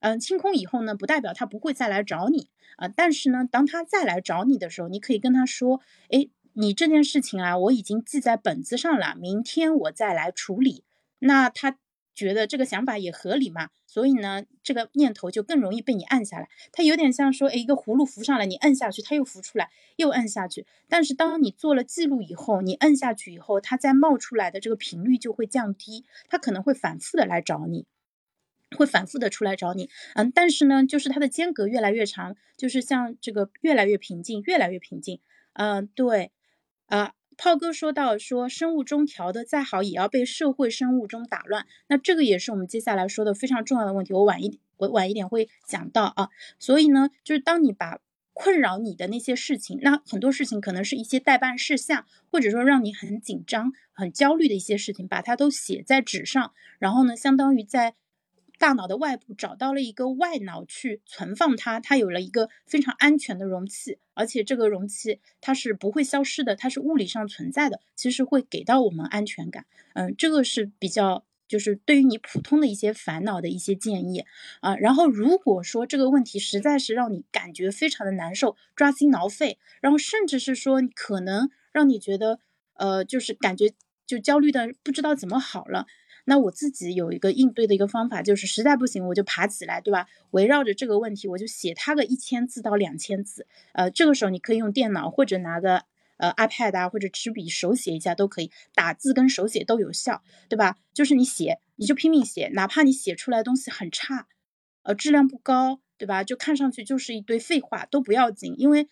[0.00, 5.80] 嗯，清空以后呢，不代表他不会再来找你啊，但是呢，当他再来找你的时候，你可以跟他说，
[6.10, 10.82] 哎，你这件事情啊，我已经记在本子上了，明天我再来处理。
[11.20, 11.78] 那他。
[12.18, 16.48] 觉得这个想法也合理嘛，所以呢，这个念头就更容易被你按下来。
[16.72, 20.66] 它有点像说，哎，一个葫芦浮上来，你摁下去，它又浮出来，又摁下去。
[20.88, 27.86] 但是当你做了记录以后，你摁下去以后，它再冒出来的这个频率就会降低，它可能会反复的来找你，
[28.76, 29.88] 会反复的出来找你。
[30.16, 35.20] 嗯，但是呢，就是它的间隔越来越长，就是像这个越来越平静，越来越平静。
[35.52, 36.32] 嗯，对，
[36.86, 37.12] 啊。
[37.40, 41.66] 炮哥说到说生物钟调的再好，也要被社会生物钟打乱。
[41.86, 44.12] 那这个也是我们接下来说的非常重要的问题。
[44.12, 46.30] 我晚一我晚一点会讲到啊。
[46.58, 48.00] 所以呢，就是当你把
[48.32, 57.94] 困扰你的那些事情，那很多事情可能是一些代办事项，或者说让你很紧张、很焦虑的一些事情，把它都写在纸上，然后呢，相当于在。
[58.58, 69.64] 大脑的外部找到了一个外脑去存放它，它有了一个非常安全的容器，而且这个容器它是不会消失的，它是物理上存在的，其实会给到我们安全感。
[69.94, 74.24] 嗯，这个是比较就是对于你普通的一些烦恼的一些建议
[74.60, 74.76] 啊。
[74.76, 82.40] 然后如果说这个问题实在是让你感觉非常的难受、抓心挠肺，然后甚至是说可能让你觉得
[82.74, 83.72] 呃就是感觉
[84.06, 85.86] 就焦虑的不知道怎么好了。
[86.30, 90.06] 那我自己有一个应对的一个方法，就是实在不行我就爬起来，对吧？
[90.32, 93.46] 围绕着这个问题，我就写它个一千字到两千字。
[93.72, 95.84] 呃，这个时候你可以用电脑或者拿个
[96.18, 100.76] 呃 iPad 啊，或者纸笔手写一下都可以，打字跟手写都有效，对吧？
[100.92, 104.26] 就是你写，你就拼命写，哪怕你写出来东西很差，
[104.82, 106.22] 呃，质量不高，对吧？
[106.22, 108.86] 就看上去就是一堆废话都不要紧，因为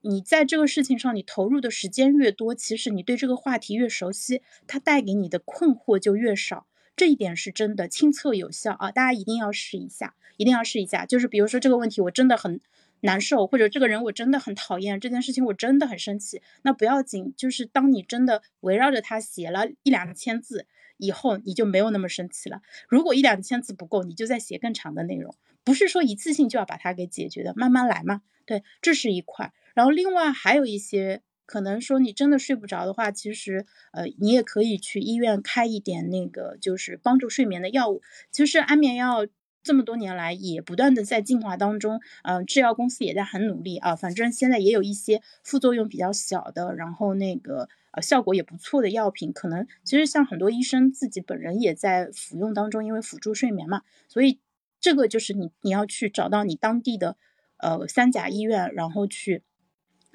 [0.00, 6.66] 你在这个事情上你投入的时间越多，其实你对这个话题越熟悉，它带给你的困惑就越少。
[6.96, 8.90] 这一点是真的，亲测有效啊！
[8.90, 11.06] 大家一定要试一下，一定要试一下。
[11.06, 12.60] 就是比如说这个问题我真的很
[13.00, 17.32] 难受，或者这个人我真的很讨厌，这件事情我真的很生气，那不要紧。
[17.36, 20.66] 就是当你真的围绕着他写了一两千字
[20.98, 22.60] 以后，你就没有那么生气了。
[22.88, 28.20] 如果一两千字不够，你就再写更长的内容，不是说一次性就要把它给解决的，慢慢来嘛。
[28.44, 29.54] 对，这是一块。
[29.74, 31.22] 然后另外还有一些。
[31.50, 38.02] 可能说你真的睡不着的话，其实呃你也可以去医院开一点那个就是帮助睡眠的药物。
[38.30, 39.26] 其实安眠药
[39.64, 43.96] 这么多年来也不断的在进化当中，嗯，制药公司也在很努力啊。
[43.96, 49.32] 反正现在也有一些副作用比较小的，然后那个呃效果也不错的药品。
[49.32, 53.82] 可能其实像很多医生自己本人也在服用当中，因为辅助睡眠嘛。
[54.06, 54.38] 所以
[54.78, 57.16] 这个就是你你要去找到你当地的
[57.58, 59.42] 呃三甲医院，然后去。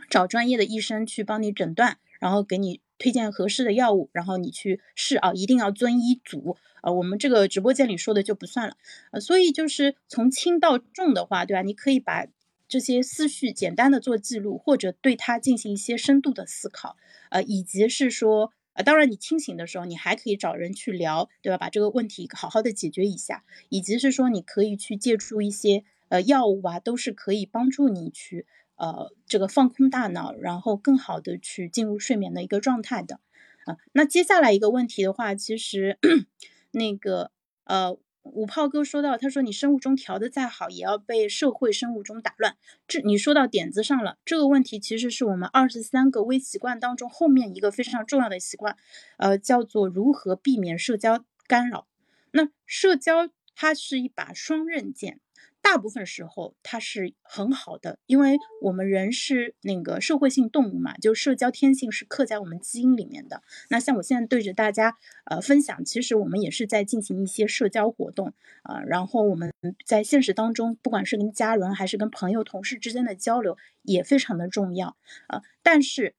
[0.09, 6.57] 找专业的医生去帮你诊断，然后给你推荐合适的药物，然后你去试啊，一定要遵医嘱。
[6.81, 8.77] 呃，我们这个直播间里说的就不算了。
[9.11, 11.61] 呃，所以就是从轻到重的话，对吧？
[11.63, 12.27] 你可以把
[12.67, 16.95] 这些思绪简单的做记录，或者对它进行一些深度的思考。
[17.31, 21.57] 呃，以及是说，呃，当然你清醒的时候，你还可以找人去聊，对吧？
[21.57, 23.43] 把这个问题好好的解决一下。
[23.69, 28.45] 以及是说，你可以去借助一些呃药物啊，都是可以帮助你去。
[28.75, 33.19] 呃，这个放空大脑，然后更好的去进入睡眠的一个状态的，
[33.65, 35.97] 啊，那接下来一个问题的话，其实
[36.71, 37.31] 那个
[37.63, 42.57] 呃，五炮哥说到，他说你生物钟调的再好，也要被社会生物钟打乱。
[42.87, 48.75] 这你说到点子上了，这个问题其实是我们二十三个微习惯当中后面一个非常重要的习惯，
[49.17, 51.87] 呃，叫做如何避免社交干扰。
[52.31, 55.19] 那社交它是一把双刃剑。
[55.65, 63.41] 大部分时候它是很好的，因为我们人是那个社会性动物嘛，就社交天性是刻在我们基因里面的。
[63.69, 69.51] 那像我现在对着大家呃分享，其实我们也是在进行一些社交活动啊，然后我们
[69.83, 74.95] 在现实当中，不管是跟家人还是跟朋友、同事之间的交流也非常的重要
[75.27, 76.13] 啊，但是。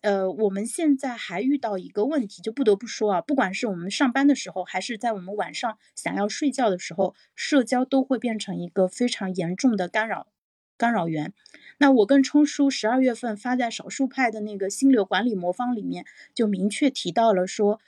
[0.00, 10.28] 呃，我们现在还遇到一个问题，就不得不说啊，不管是我们上班的时候，还是在我们晚上想要睡觉的时候，社交都会变成一个非常严重的干扰
[10.78, 11.34] 干扰源。
[11.78, 17.80] 那我跟冲叔十二月份发在少数派的那个心流管理魔方里面，就明确提到了说，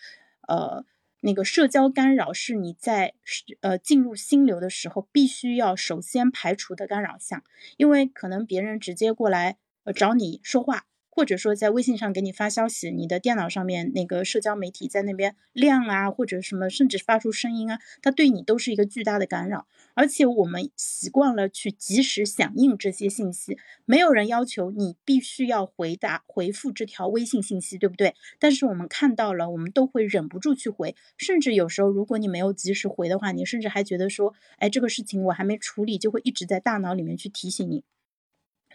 [0.48, 0.84] 呃，
[1.20, 3.14] 那个社交干扰是你在
[3.60, 7.42] 呃进入心流的时候必须要首先排除的干扰项，
[7.76, 10.86] 因为可能别人直接过来呃找你说话。
[11.14, 19.68] 或者说在微信上给你发消息，你的电脑上面那个社交媒体在那边亮啊，或者什么，甚至发出声音啊，它对你都是一个巨大的干扰。
[19.94, 28.16] 而且我们习惯了去及时响应这些信息，没有人要求你必须要回答回复这条微信信息，对不对？
[28.40, 37.84] 但是我们看到了，我们都会忍不住去回，甚至有时候如果你没有及时回的话，你甚至还觉得说，哎，这个事情我还没处理，就会一直在大脑里面去提醒你。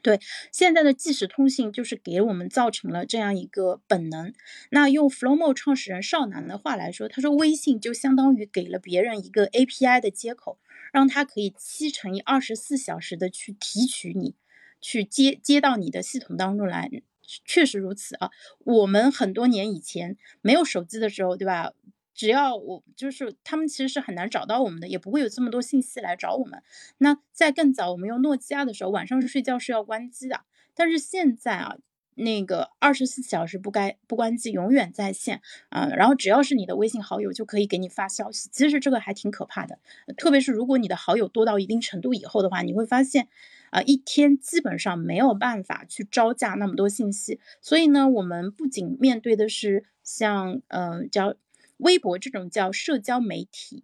[0.02, 0.20] 对
[0.52, 4.34] 现在的即时通信，就是给我们造成了这样一个本能。
[4.72, 10.60] 那用 Flowmo 创始人邵楠的话来说，他说微信就相当于给了别人一个 API 的接口，
[10.92, 14.36] 让他可以七乘以二十四小时的去提取你，
[14.82, 16.90] 去接接到你的系统当中来。
[17.46, 18.32] 确实如此啊，
[18.66, 21.74] 我们很多年以前没有手机的时候，对吧？
[22.14, 26.62] 只要我就是他们，其实是很难找到我们的，也不会有这么多信息来找我们。
[26.98, 30.42] 那在更早，我们用诺基亚的时候，晚上睡觉是要关机的。
[30.76, 31.78] 但是现在啊，
[32.16, 35.88] 那个二十四小时不该不关机，永远在线啊。
[35.88, 38.50] 然后只要是你的微信好友，就可以给你发消息。
[38.52, 39.80] 其实这个还挺可怕的，
[40.18, 43.30] 特别是如果你的好友多到一定程度以后的话，你会发现
[43.72, 47.40] 啊，一天基本上没有办法去招架那么多信息。
[47.62, 51.36] 所以呢，我们不仅面对的是像嗯叫。
[51.80, 53.84] 微博这种叫社交媒体，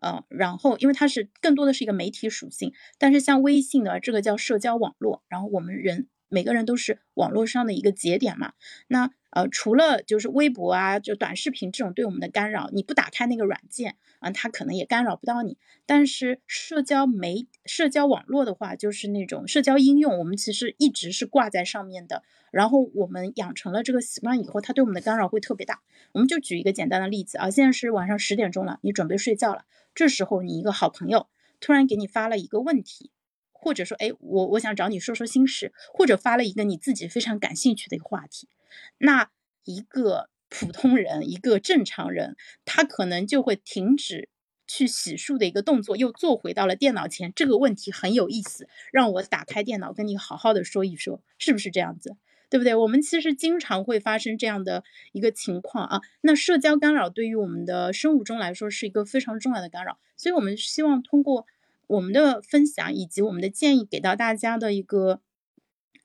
[0.00, 8.52] 呃，然后因为它是更多的是一个媒体属性，但是像微信的这个叫社交网络，然后我们人每个人都是网络上的一个节点嘛。
[8.88, 15.58] 那呃，除了就是微博啊，就短视频这种对我们的干扰，你不打开那个软件啊，它可能也干扰不到你。
[15.86, 22.22] 但是社交媒社交网络的话，就是那种社交应用，我们其实一直是挂在上面的。
[22.52, 25.80] 然后我们养成了这个习惯以后，它对我们的干扰会特别大。
[26.12, 29.64] 我们就举一个简单的例子啊，现在是晚上十点钟了，你准备睡觉了，
[29.96, 31.26] 这时候你一个好朋友
[31.58, 33.10] 突然给你发了一个问题，
[33.50, 38.48] 或者说，哎，我我想找你说说心事，或者发了一个你自己非常感兴趣的一个话题，
[38.98, 39.30] 那
[39.64, 44.28] 一个普通人，一个正常人，他可能就会停止
[44.66, 47.32] 去洗漱的一个动作，又坐回到了电脑前。
[47.34, 52.16] 这个问题很有意思，让我打开电脑跟你好好的说一说，是不是这样子？
[52.50, 52.74] 对不对？
[52.74, 56.00] 我们其实经常会发生这样的一个情况啊。
[56.20, 61.46] 那社交干扰对于我们的生物钟来说是一个非常重要的干扰，所以我们希望通过
[61.88, 65.20] 我们的分享以及我们的建议，给到大家的一个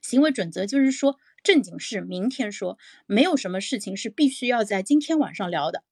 [0.01, 5.83] 行为准则，就是说正经事明天说，没有什么事情是必须要在今天晚上聊的，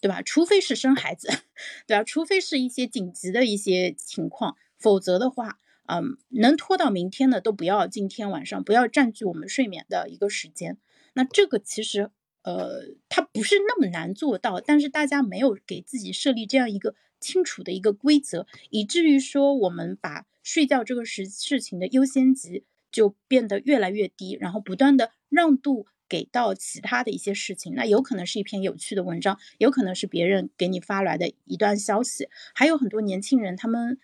[0.00, 0.22] 对吧？
[0.22, 1.28] 除非是生孩子，
[1.86, 2.04] 对吧？
[2.04, 5.58] 除非是一些紧急的一些情况，否则的话。
[5.86, 10.78] 嗯，能拖到明天的都不要今天晚上，不要占据我们睡眠的一个时间。
[11.14, 12.08] 那这个其实，
[12.42, 27.74] 呃，它不是那么难做到，但是大家没有给自己设立这样一个清楚的一个规则，以至于说我们把睡觉这个事事情的优先级就变得越来越低，然后不断的让渡给到其他的一些事情。
[27.74, 33.98] 那有可能是一篇有趣的文章，有可能是别人给你发来的一段消息，还有很多年轻人他们。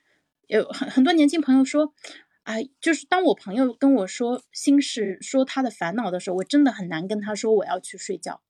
[0.46, 1.92] 有很很多年轻朋友说，
[2.44, 8.40] 啊，就是当我朋友跟我说心事、说他的烦恼的时候，我真的很难跟他说我要去睡觉。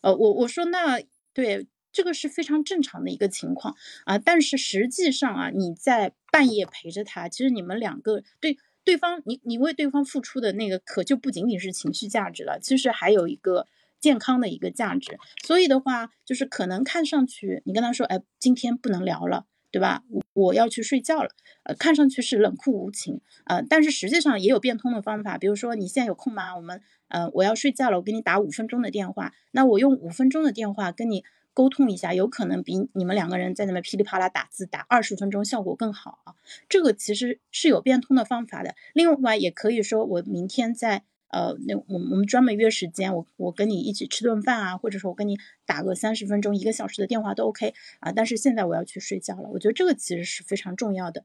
[0.00, 1.02] 呃，我我说那
[1.34, 13.66] 对这个是非常正常的一个情况啊，但是实际上啊，你在半夜陪着他，其实你们两个对对方，你你为对方付出的那个可就不仅仅是情绪价值了，其实还有一个
[14.00, 15.18] 健康的一个价值。
[15.44, 19.46] 所以的话，就是可能看上去你跟他说，哎，今天不能聊了。
[19.72, 20.02] 对吧？
[20.10, 21.30] 我我要去睡觉了，
[21.62, 26.54] 呃，看上去是冷酷无情，呃，但是实际上也有变通的方法，比如说你现在有空吗？
[26.54, 36.34] 我们，呃，我要睡觉了，我给你打五分钟的电话，那我用五分钟的电话跟你沟通一下，有可能比你们两个人在那边噼里啪啦打字打二十分钟效果更好啊。
[36.68, 38.74] 这个其实是有变通的方法的。
[38.92, 41.04] 另外也可以说，我明天在。
[41.32, 48.12] 呃，那我我们专门约时间，我我跟你一起吃顿饭啊，或者说我跟你打个三十分钟、一个小时的电话都 OK 啊。
[48.12, 51.24] 但是现在我要去睡觉了，我觉得这个其实是非常重要的。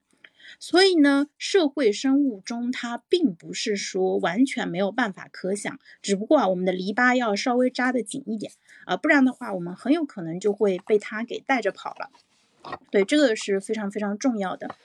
[0.60, 8.52] 所以呢，社会生物钟它并不是说完全没有办法可想，只不过啊，我们的篱笆要稍微扎得紧一点
[8.86, 12.10] 啊，不然的话，我们很有可能就会被它给带着跑了。
[12.92, 14.76] 对，这个是非常非常重要的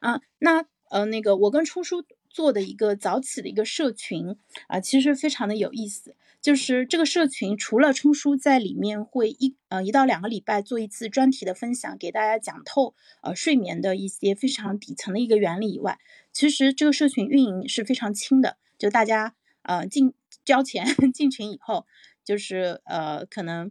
[0.00, 0.20] 啊。
[0.38, 2.04] 那呃，那个我跟冲叔。
[2.30, 4.36] 做的一个早起的一个社群
[4.68, 6.14] 啊，其实非常的有意思。
[6.48, 15.98] 就是这个社群除了冲叔在里面会一呃一到两个礼拜做一次专题的分享，给大家讲透呃睡眠的一些非常底层的一个原理以外，
[16.32, 18.56] 其实这个社群运营是非常轻的。
[18.78, 21.84] 就大家呃进交钱 进群以后，
[22.24, 23.70] 就是呃可能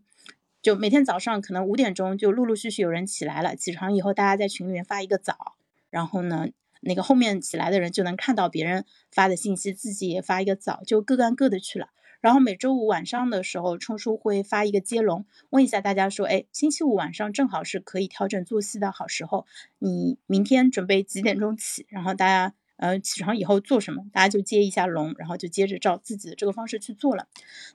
[0.61, 5.55] 就每天早上可能五点钟就陆陆续续有人起来了，起床以后大家在群里面发一个早，
[5.89, 6.49] 然后呢，
[6.81, 11.89] 那个后面起来的人就能看到别人发的信息，自己也发一个早，就各干各的去了。
[12.21, 19.45] 然后每周五晚上的时候，冲叔会发一个接龙，问一下大家说，哎，星期五晚上正好是可以调整作息的好时候，
[19.79, 21.85] 你明天准备几点钟起？
[21.89, 22.53] 然后大家。
[22.79, 27.27] 呃，起床以后做什么，大家就接一下龙，然后就接着照自己的这个方式去做了。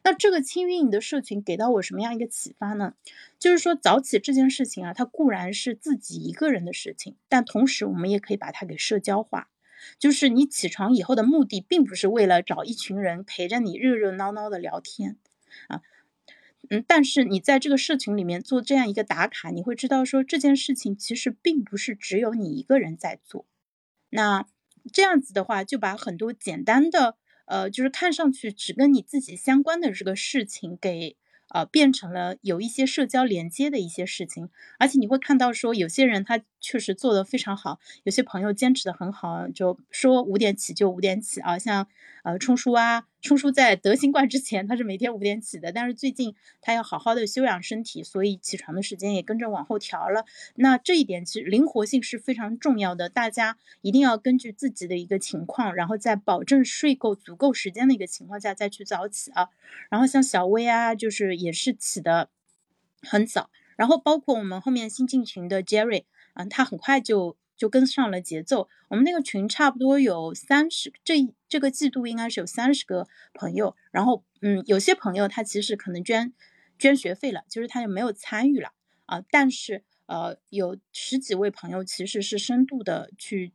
[0.05, 2.95] 那这个轻运营的社群给到我什么样一个启发呢？
[3.37, 9.49] 就是说早起这件事情啊，它固然是自己一个人的事情，但同时我们也可以把它给社交化。
[9.99, 15.17] 就是你起床以后的目的，并不是为了找一群人陪着你热热闹闹的聊天
[15.69, 15.83] 啊，
[16.71, 23.47] 嗯，但是你在这个社群里面做这样一个打卡，你会知道说这件事情其实并不是只有你一个人在做。
[24.11, 24.47] 那
[24.93, 27.17] 这样子的话，就把很多简单的，
[27.47, 31.17] 呃，就是看上去只跟你自己相关的这个事情给。
[31.55, 41.87] 呃，变成了有一些社交连接的一些事情，而且你会看到说，有些人他确实做得非常好，有些朋友坚持的很好，就说五点起就五点起啊，像
[42.23, 50.25] 呃冲叔啊，冲叔在得新冠之前他是每天五点起的，但是最近他要好好的休养身体，所以起床的时间也跟着往后调了。
[50.55, 59.49] 那这一点其实灵活性是非常重要的，大家一定要根据自己的一个情况，然后在保证睡够足够时间的一个情况下再去早起啊。
[59.91, 62.31] 然后像小薇啊，就是也是起的
[63.03, 66.05] 很早，然后包括我们后面新进群的 Jerry，
[66.35, 68.69] 嗯，他很快就就跟上了节奏。
[68.89, 73.77] 我们那个群差不多有三十，这这个季度应该是有三十个朋友。
[73.91, 76.33] 然后，嗯，有些朋友他其实可能捐
[76.79, 78.73] 捐学费了，就是他就没有参与了
[79.07, 79.23] 啊。
[79.31, 83.53] 但是，呃，有十几位朋友其实是深度的去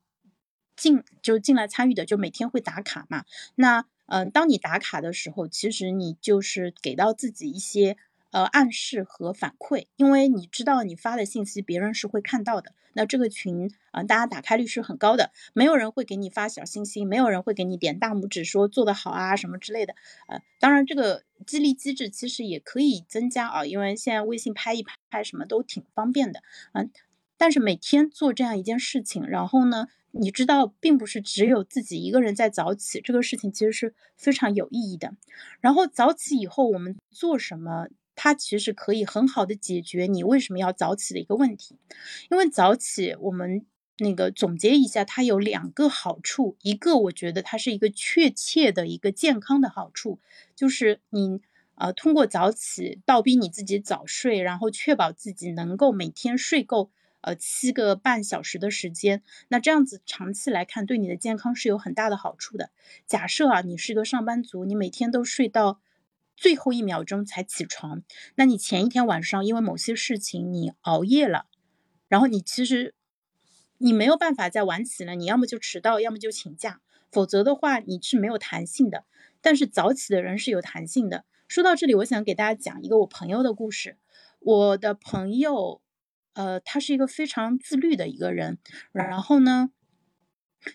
[0.76, 3.26] 进，就进来参与的，就每天会打卡嘛。
[3.56, 7.98] 那嗯，当你打卡的时候，其实你就是给到自己一些
[8.38, 12.74] 呃暗示和反馈，因为你知道你发的信息别人是会看到的。
[12.94, 19.96] 那这个群啊，大家打开率是很高的，没有人会给你发小心心，没有人会给你点大拇指说做得好啊什么之类的。
[20.28, 26.44] 呃，当然这个激励机制其实也可以增加啊，因为现在微信拍一拍什么都挺方便的。
[26.74, 26.92] 嗯，
[27.38, 29.88] 但是每天做这样一件事情，然后呢？
[30.12, 35.14] 你知道，并不是只有自己一个人在早起，这个事情其实是非常有意义的。
[35.60, 41.78] 然后早起以后我们做什么，它其实可以很好的解决你为什么要早起的一个问题。
[42.30, 43.66] 因为早起，我们
[44.00, 46.58] 那个总结一下，它有两个好处。
[46.62, 50.20] 一个我觉得它是一个确切的一个健康的好处，
[50.54, 51.40] 就是你
[51.76, 56.92] 呃通过早起倒逼你自己早睡，然后确保自己能够每天睡够。
[57.22, 62.70] 呃，七个半小时的时间，那这样子长期来看，对你的健康是有很大的好处的。
[63.06, 65.82] 假设啊，你是一个上班族，你每天都睡到
[66.38, 68.04] 最后一秒钟才起床，
[68.36, 71.48] 那你前一天晚上因为某些事情你熬夜了，
[72.08, 72.94] 然后你其实
[73.80, 76.80] 你没有办法再晚起了，你要么就迟到，要么就请假，
[77.12, 79.04] 否则的话你是没有弹性的。
[79.42, 81.26] 但是早起的人是有弹性的。
[81.48, 83.98] 说到这里，我想给大家讲一个我朋友的故事。
[84.40, 85.82] 我的朋友。
[86.34, 88.60] 呃，他是一个非常自律的一个人。
[88.92, 89.72] 然后呢，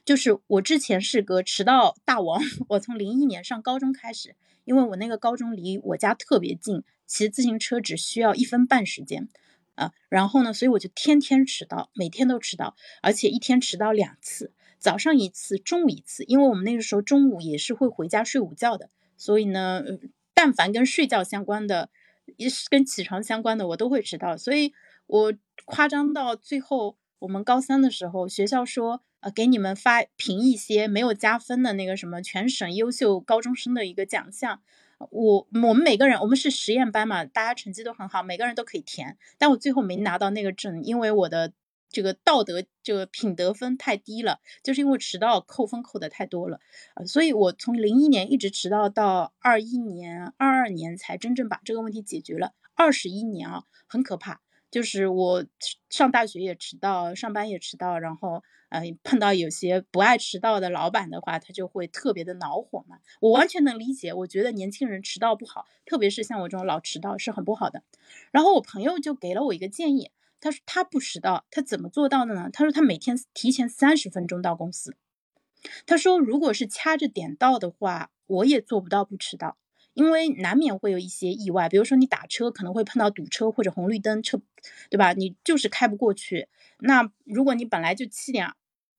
[0.04, 2.42] 就是我之前是个迟到大王。
[2.68, 9.28] 我从零一年上高中开始，因为我那个高中离我家特别近，骑自行车只需要一分半时间
[9.74, 9.92] 啊。
[10.08, 16.24] 然后呢，所以我就天天迟到，每天都迟到，而且一天迟到两次，早上一次，中午一次。
[16.24, 19.82] 因为我们那个时候中午也是会回家睡午觉的，所以呢，
[20.34, 21.90] 但凡跟睡觉相关的，
[22.36, 24.36] 也是跟起床相关的，我都会迟到。
[24.36, 24.72] 所以。
[25.08, 25.34] 我
[25.66, 34.60] 夸张到最后，我们高三的时候，学校说，呃，给你们发评一些没有加分的那个什么全省优秀高中生的一个奖项。
[35.10, 39.16] 我我们每个人，我们是实验班嘛，大家成绩都很好，每个人都可以填。
[39.38, 41.52] 但我最后没拿到那个证，因为我的
[41.88, 46.60] 这个道德这个品德分太低了，就是因为迟到扣分扣的太多了，
[46.94, 52.52] 呃，所以我从零一年一直迟到到二一年、二二年才真正把这个问题解决了。
[52.74, 54.40] 二十一年啊，很可怕。
[54.72, 55.44] 就是我
[55.90, 62.96] 上大学也迟到，上班也迟到，然后，呃，碰到有些不爱迟到的老板的话，他就会特别的恼火嘛。
[63.20, 67.82] 我完全能理解，我觉得年轻人迟到不好，特别是像我这种老迟到是很不好的。
[68.30, 70.10] 然后我朋友就给了我一个建议，
[70.40, 72.48] 他说他不迟到，他怎么做到的呢？
[72.50, 74.96] 他说他每天提前三十分钟到公司。
[75.86, 79.58] 他说如果是掐着点到的话，我也做不到不迟到。
[79.94, 84.40] 因为难免会有一些意外，比如说你打车可能会碰到堵车或者红绿灯车，
[84.90, 85.12] 对吧？
[85.12, 86.48] 你就是开不过去。
[86.78, 88.52] 那如果你本来就七点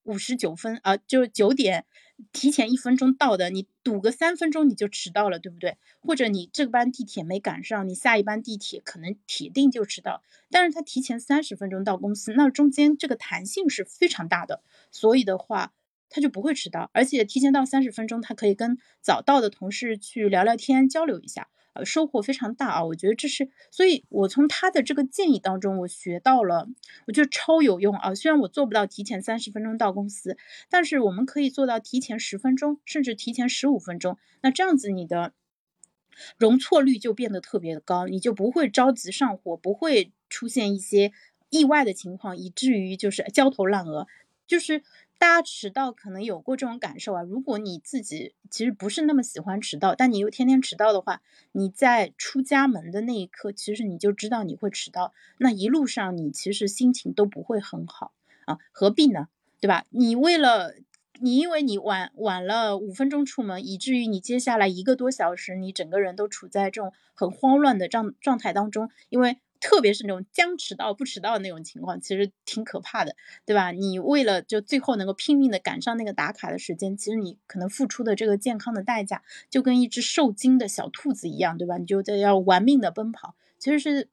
[0.03, 1.85] 五十九分啊，就九点
[2.31, 5.77] 提前一分钟到的，你堵个三分钟你就迟到了，对不对？
[6.01, 10.21] 或者你这班地铁没赶上，你下一班地铁可能铁定就迟到。
[10.51, 15.73] 但是他提前三十分钟到公司，那中间这个弹性是非常大的，所以的话
[16.15, 21.49] 他就不会迟到，而且提前到三十分钟，他可以跟早到的同事去聊聊天，交流一下。
[21.73, 22.83] 呃，收获非常大啊！
[22.83, 26.67] 我觉得这是，所以我从他的这个建议当中，我学到了，
[27.07, 28.13] 我觉得超有用啊！
[28.13, 30.37] 虽然我做不到提前三十分钟到公司，
[30.69, 34.19] 但是我们可以做到提前十分钟，甚至提前十五分钟。
[34.43, 35.33] 那这样子你的
[36.37, 41.11] 容错率就变得特别的高，你就不会着急上火，不会出现一些
[41.49, 44.05] 意外的情况，以至于就是焦头烂额，
[44.45, 44.83] 就是。
[45.23, 47.21] 大家迟到可能有过这种感受啊。
[47.21, 51.21] 如果你自己其实不是那么喜欢迟到，但你又天天迟到的话，
[51.53, 55.13] 你在出家门的那一刻，其实你就知道你会迟到。
[55.37, 58.11] 那一路上你其实心情都不会很好
[58.43, 59.29] 啊，何必呢？
[59.61, 59.85] 对吧？
[59.91, 60.75] 你为了
[61.21, 69.37] 你因为你晚晚了五分钟出门，以至于你接下来一个多小时，你整个人都处在这种很慌乱的状状态当中，因为。
[69.63, 73.71] 特别是那种将迟到不迟到的那种情况，其实挺可怕的，对吧？
[73.71, 81.77] 你为了就最后能够拼命的赶上那个打卡的时间，其实你可能付出的这个健康的代价，就跟一只受惊的小兔子一样，对吧？
[81.77, 84.09] 你就在要玩命的奔跑，其实是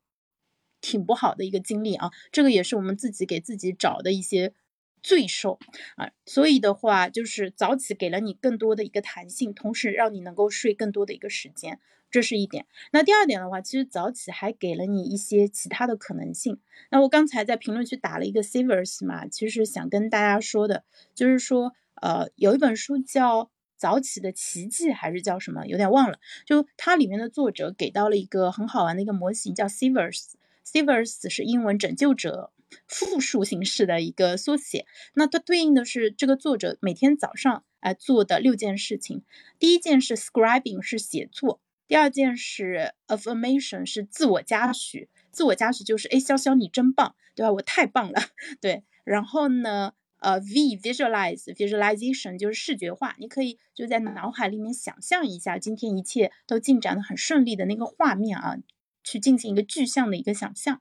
[0.80, 2.12] 挺不好的一个经历啊。
[2.30, 4.54] 这个也是我们自己给自己找的一些
[5.02, 5.58] 罪受
[5.96, 6.12] 啊。
[6.26, 11.80] 所以的话，就是早起给了你更多的一个弹性，同时让你能够睡更多的一个时间。
[12.10, 12.66] 这是一点。
[12.92, 16.58] 那第二点的话，其实早起还给了你一些其他的可能性。
[16.90, 20.84] 那我刚才在评论区打了一个 savers 嘛，其实想跟大家说的，
[21.14, 23.44] 就是说，呃，有一本书叫
[23.76, 26.18] 《早起的奇迹》，还是叫什么，有点忘了。
[26.44, 30.32] 就它里面的作者给到了一个很好玩的一个模型，叫 savers。
[30.64, 32.52] savers 是英文拯救者
[32.86, 34.86] 复数形式的一个缩写。
[35.14, 39.22] 那它对应的是这个作者每天早上哎做的六件事情。
[39.58, 41.60] 第一件是 scribing，是写作。
[41.90, 47.50] 第二件是 affirmation，是自我嘉许，自我嘉许就是哎，潇潇你真棒，对吧？
[47.50, 48.22] 我太棒了，
[48.62, 48.84] 对。
[49.02, 58.56] 然后呢，呃，v visualize visualization 就是视觉化，你可以就在脑海里面想象一下今天一切都进展的很顺利的那个画面啊，
[59.02, 60.80] 去进行一个具象的一个想象。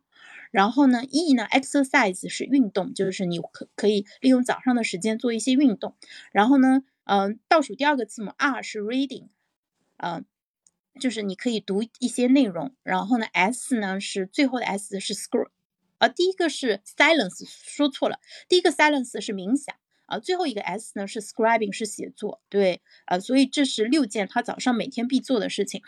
[0.51, 5.95] 然后呢，e 呢 exercise 是运动，就是你可可以利用早上的时间做一些运动。
[6.31, 9.29] 然后呢，嗯，倒数第二个字母 r 是 reading，
[9.97, 10.23] 嗯。
[10.99, 15.49] 就是你可以读一些内容，然后呢，S 呢是最后的 S 是 scroll，
[15.97, 19.75] 啊，第一个是 silence，说错了，第一个 silence 是冥想，
[20.05, 25.81] 啊，最后一个 S 呢是 scribing，是写作，对，啊，所以这是六件他早上每天必做的事情。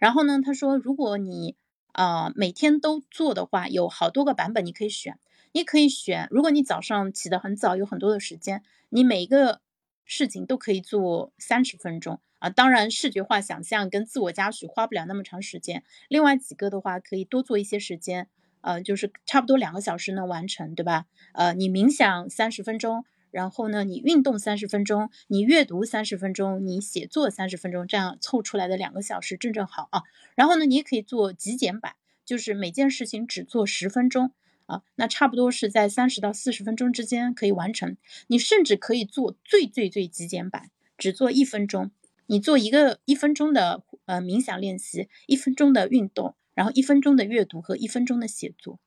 [0.00, 1.56] 然后呢，他说如果你
[1.92, 5.18] 啊每天都做的话，有好多个版本你可以选，
[5.52, 9.60] 你可以选，如果你早上起得很早，有很多的时间，你每一个
[10.04, 12.20] 事情都可以做三十分钟。
[12.38, 15.82] 啊，当然，视觉化想象跟自我嘉许花不了那么长时间。
[16.08, 18.28] 另外几个的话，可以多做一些时间，
[18.60, 21.06] 呃，就是差不多两个小时能完成，对吧？
[21.34, 30.02] 呃，你冥想三十分钟，然后呢，你运动三十分钟，你阅读三十分钟，你写作三十分钟，这样凑出来的两个小时正正好啊。
[30.36, 34.32] 然后呢，你也可以做极简版，就是每件事情只做十分钟
[34.66, 37.96] 啊，那差不多是在三十到四十分钟之间可以完成。
[38.28, 41.90] 你甚至可以做最最最极简版，只做一分钟。
[42.30, 48.78] 你做一个一分钟的呃冥想练习，一分钟的运动，然后一分钟的阅读和一分钟的写作。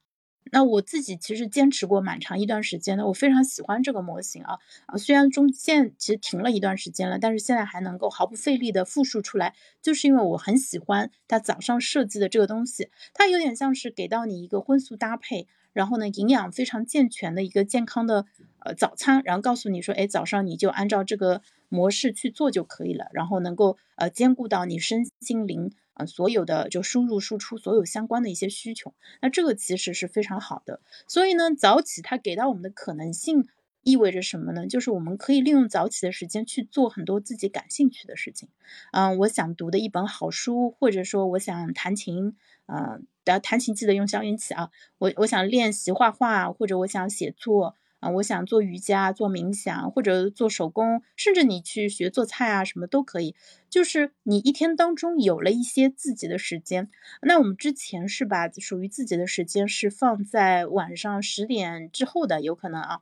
[0.52, 15.48] 那我自己其实坚持过蛮长一段时间的，我非常喜欢这个模型啊啊，虽然中间其实停了一段时间了，但是现在还能够毫不费力的复述出来，就是因为我很喜欢它早上设计的这个东西，它有点像是给到你一个荤素搭配。
[15.74, 18.26] 然后呢，营养非常健全的一个健康的
[18.60, 30.82] 呃早餐，然后告诉你说，哎，早上你就按照这个模式去做就可以了，然后能够呃兼顾到你身心灵啊所有的就输入输出所有相关的一些需求，那这个其实是非常好的。
[31.08, 33.48] 所以呢，早起它给到我们的可能性
[33.84, 34.68] 意味着什么呢？
[34.68, 38.50] 就是我们可以利用早起的时间去做很多自己感兴趣的事情。
[38.92, 42.36] 嗯，我想读的一本好书，或者说我想弹琴，
[42.68, 43.06] 嗯。
[43.26, 44.72] 要弹琴记得用消音器啊！
[44.98, 53.36] 我我想练习画画，或者我想写作啊，我想做瑜伽、做冥想，或者做手工，甚至你去学做菜啊，什么都可以。
[53.70, 56.90] 就是你一天当中有了一些自己的时间。
[57.22, 63.02] 那我们之前是把属于自己的时间是放在晚上十点之后的，有可能啊。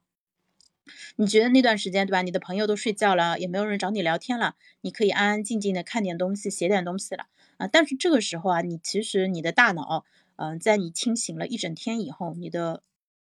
[1.15, 2.21] 你觉得那段时间对吧？
[2.21, 7.27] 你的朋友都睡觉了，也没有人找你聊天了，你可以安安静静的看点东西，写点东西了。
[7.57, 10.05] 啊，但是这个时候啊，你其实你的大脑，
[10.37, 12.83] 嗯，在你清醒了一整天以后，你的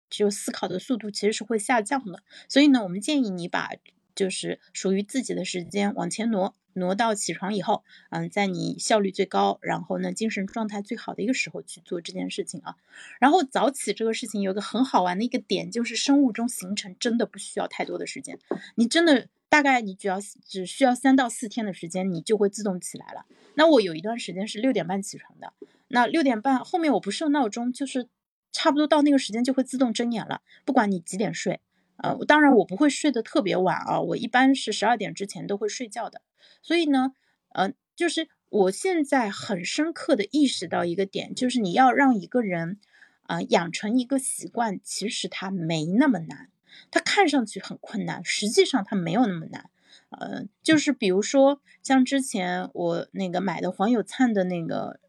[0.09, 2.23] 就思考的速度其实是会下降的。
[2.47, 3.71] 所以呢，我们建议你把
[4.15, 12.75] 就是属于自己的时间往前挪，挪到起床以后，嗯，在你效率最高，然后呢精神状态最好的一个时候去做这件事情啊。
[13.19, 18.39] 然后早起这个事情有个很好玩的一个点，就是生物钟形成真的不需要太多的时间，
[18.75, 23.25] 你真的大概你只要只需要三到四天的时间，你就会自动起来了。
[23.55, 25.53] 那我有一段时间是六点半起床的，
[25.87, 28.07] 那六点半后面我不设闹钟，就是
[28.51, 31.59] 差不多到那个时间就会自动睁眼了，不管你几点睡。
[31.97, 36.21] 呃，当然我不会睡得特别晚啊，我一般是十二点之前都会睡觉的。
[36.61, 37.13] 所以呢，
[37.49, 42.79] 呃，就是我现在很深刻的意识到一个点，就是你要让一个人
[43.23, 46.49] 啊养成一个习惯，其实它没那么难，
[46.91, 49.69] 它看上去很困难，实际上它没有那么难。
[50.09, 54.99] 呃，就是比如说像之前我那个买的黄有灿的那个。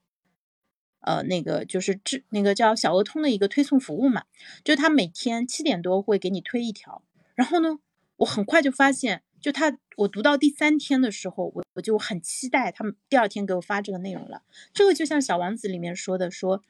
[1.07, 4.24] 呃，那个就是智那个叫小鹅通的一个推送服务嘛，
[4.64, 7.03] 就他每天七点多会给你推一条，
[7.35, 7.78] 然后呢，
[8.16, 14.41] 我很快就发现，就他我读到第三天的时候，我我就很期待他们第二天给我发这个内容了。
[14.73, 16.63] 这个就像小王子里面说的，说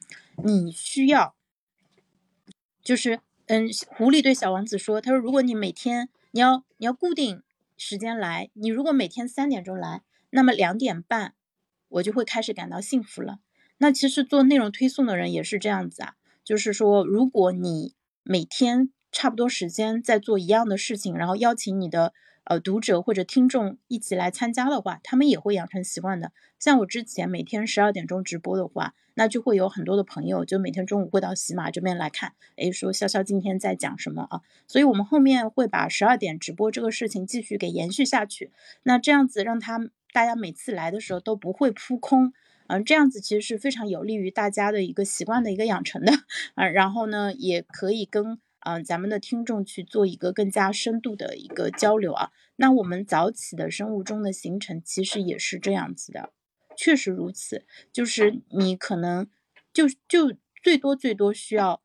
[0.43, 1.37] 你需要，
[2.83, 7.43] 就是嗯，狐狸对小王子说，他说如果你每天你要你要固定
[7.77, 10.01] 时间来，你如果每天三点钟来，
[10.31, 11.33] 那么两点半
[11.87, 13.39] 我就会开始感到幸福了。
[13.77, 22.11] 那其实做内容推送的人也是这样子啊，就是说，如果你每天差不多时间在做一样的事情，然后邀请你的
[22.45, 26.31] 呃读者或者听众一起来参加的话，他们也会养成习惯的。
[26.57, 34.41] 像我之前每天十二点钟直播的话，那就会有很多的朋友就每天中午会到喜马这边来看，诶，说潇潇今天在讲什么啊？
[34.67, 38.51] 所以我们后面会把十二点直播这个事情继续给延续下去。
[38.83, 39.79] 那这样子让他
[40.11, 42.33] 大家每次来的时候都不会扑空。
[42.67, 46.11] 嗯，这样子其实是非常有利于大家的一个习惯的一个养成的，
[46.55, 52.31] 嗯，然后呢，也可以跟嗯咱们的听众去做一个更加深度的一个交流啊。
[52.57, 56.33] 那我们早起的生物钟的形成其实也是这样子的，
[56.75, 59.27] 确实如此，就是你可能
[59.71, 61.81] 就就最多最多需要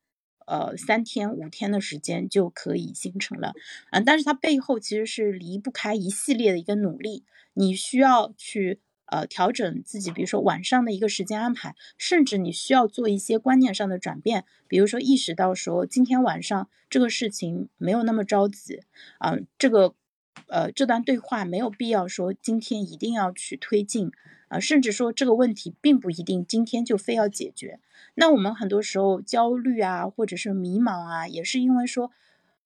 [0.47, 3.53] 呃三天五天的时间就可以形成了，
[3.93, 7.25] 嗯，但是它背后其实是离不开一系列的一个努力，
[7.55, 8.81] 你需要去。
[9.11, 18.83] 呃，调整自己，比如说晚上的一个时间安排，甚至你需要做一些观念上的转变，比如说意识到说今天晚上这个事情没有那么着急，
[19.19, 19.95] 啊，这个
[20.47, 24.13] 呃这段对话没有必要说今天一定要去推进，
[24.47, 27.81] 啊，甚至说这个问题并不一定今天就非要解决。
[28.15, 32.13] 那我们很多时候焦虑啊，或者是迷茫啊，也是因为说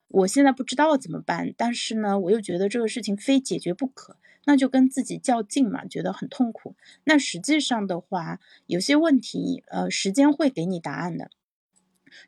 [0.09, 4.19] 我现在不知道怎么办，但是呢，我又觉得这个事情非解决不可。
[4.47, 6.75] 那就跟自己较劲嘛，觉得很痛苦。
[7.05, 11.31] 那实际上的话，有些问题，呃，时间会给你答案的。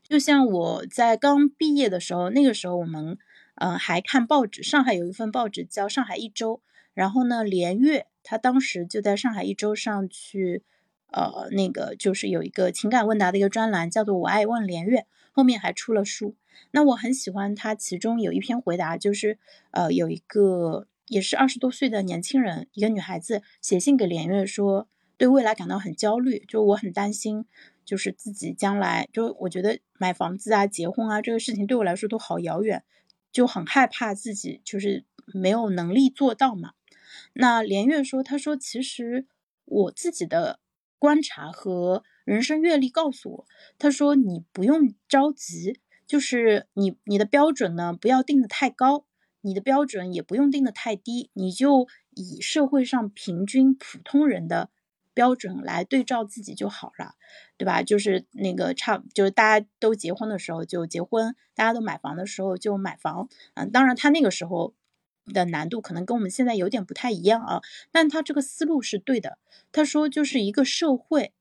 [0.03, 3.19] 就像我在刚毕业的时候，那个时候我们，
[3.55, 6.55] 呃，还看报纸，上海有一份报纸叫《上海一周》，
[6.93, 10.65] 然后呢，连月他当时就在《上海一周》上去，
[11.13, 15.01] 呃，那个就是有一个情感问答的一个专栏，叫做《我爱问连月》，
[15.31, 16.35] 后面还出了书。
[16.73, 19.39] 那我很喜欢他其中有一篇回答，就是，
[19.71, 20.89] 呃，有一个。
[21.07, 27.47] 也是二十多岁的年轻人，一个女孩子写信给连月说，对未来感到很焦虑，就我很担心，
[27.85, 32.83] 就是自己将来，就我觉得买房子啊、结婚啊这个事情对我来说都好遥远，
[33.31, 36.73] 就很害怕自己就是没有能力做到嘛。
[37.33, 39.27] 那连月说，他说其实
[39.65, 40.59] 我自己的
[40.99, 43.47] 观察和人生阅历告诉我，
[43.79, 49.07] 他说你不用着急，就是你你的标准呢不要定的太高。
[49.47, 51.87] 你的标准也不用定的太低，你就
[52.17, 54.71] 以社会上平均普通人的
[55.15, 57.15] 标准来对照自己就好了，
[57.57, 57.81] 对吧？
[57.85, 63.29] 就是那个差，就是大家都结婚的时候就结婚，大家都买房的时候就买房。
[63.55, 64.75] 嗯，当然他那个时候
[65.33, 69.39] 的难度可能跟我们现在有点不太一样啊，但他这个思路是对的。
[69.71, 71.33] 他说，就是一个社会，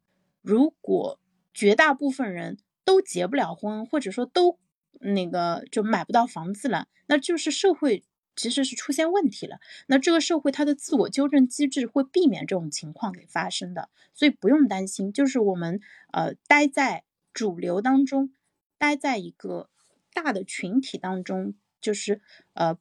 [0.43, 1.19] 如果
[1.55, 4.59] 绝大部分人都结不了婚，或者说都。
[4.99, 8.03] 那个就买不到房子了，那就是社会
[8.35, 9.59] 其实是出现问题了。
[9.87, 15.11] 那这个社会它的自我纠正机制会避免这种情况给发生的，所以不用担心。
[15.13, 15.79] 就是我们
[16.11, 18.33] 呃待在主流当中，
[18.77, 19.69] 待在一个
[20.13, 22.21] 大的群体当中，就是
[22.53, 22.77] 呃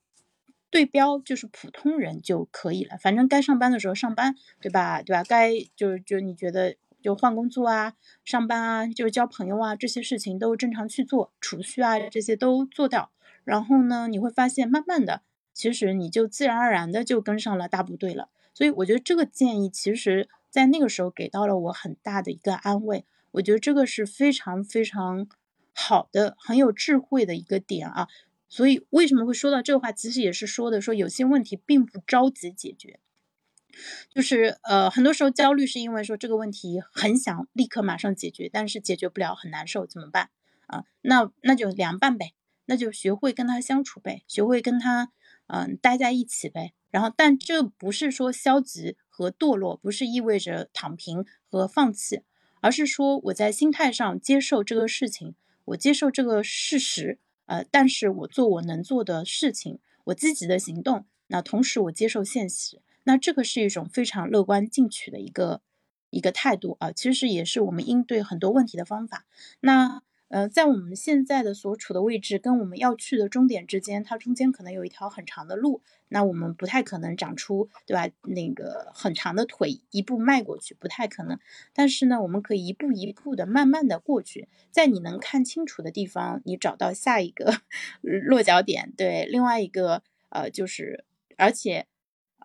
[0.71, 2.97] 对标就是普通人就可以了。
[2.99, 5.03] 反正该上班的时候上班，对吧？
[5.03, 5.23] 对吧？
[5.25, 6.77] 该就就你觉得。
[7.05, 7.93] 就换工作啊，
[8.25, 13.11] 上班啊，就交朋友啊，这些事情都正常去做，储蓄啊这些都做掉。
[13.45, 15.21] 然后呢，你会发现，慢慢的，
[15.53, 18.31] 其实你就自然而然的就跟上了大部队了。
[18.55, 23.05] 所以我觉得这个建议，其实在那个时候给到了我很大的一个安慰。
[23.33, 25.29] 我觉得这个是非常非常
[25.75, 28.09] 好的、很有智慧的一个点啊。
[28.49, 32.99] 所以为什么会说到这个话，其实也是说的说有些问题并不着急解决。
[34.11, 40.31] 就是呃，很多时候焦虑是因为说这个问题很想立刻马上解决，但是解决不了，很难受，怎么办
[40.67, 40.85] 啊？
[41.03, 42.33] 那那就凉拌呗，
[42.67, 45.11] 那就学会跟他相处呗，学会跟他
[45.47, 46.73] 嗯待在一起呗。
[46.91, 52.23] 然后，但这不是说消极和堕落，不是意味着躺平和放弃，
[52.61, 62.81] 而是说我在心态上接受这个事情，我接受这个事实，呃，但是我做我能做的事情，我积极的行动，那同时我接受现实。
[63.05, 65.61] 那这个是一种非常乐观进取的一个
[66.11, 69.25] 一个态度啊，其实也是我们应对很多问题的方法。
[69.61, 78.09] 那呃，在我们现在的所处的位置跟我们要去的终点之间，它中间可能有一条很长的路，那我们不太可能长出对吧？
[78.23, 81.39] 那个很长的腿一步迈过去，不太可能。
[81.73, 87.55] 但是呢，我们可以一步一步的慢慢的过去，在你能看清楚的地方，你找到下一个
[88.01, 88.93] 落脚点。
[88.97, 91.05] 对，另外一个呃，就是
[91.37, 91.87] 而且。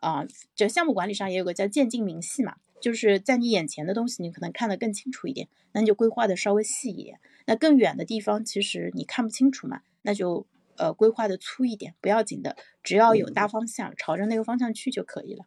[0.01, 0.25] 啊，
[0.55, 7.19] 就项目管理上也有个叫渐进明细嘛，就是在你眼前的东西，你可能看得更清楚一点，那你就规划的稍微细一点。
[7.45, 10.45] 那更远的地方，其实你看不清楚嘛，那就
[10.77, 15.45] 呃规划的粗一点，不要紧的，只要有大方向，朝着那个方向去就可以了。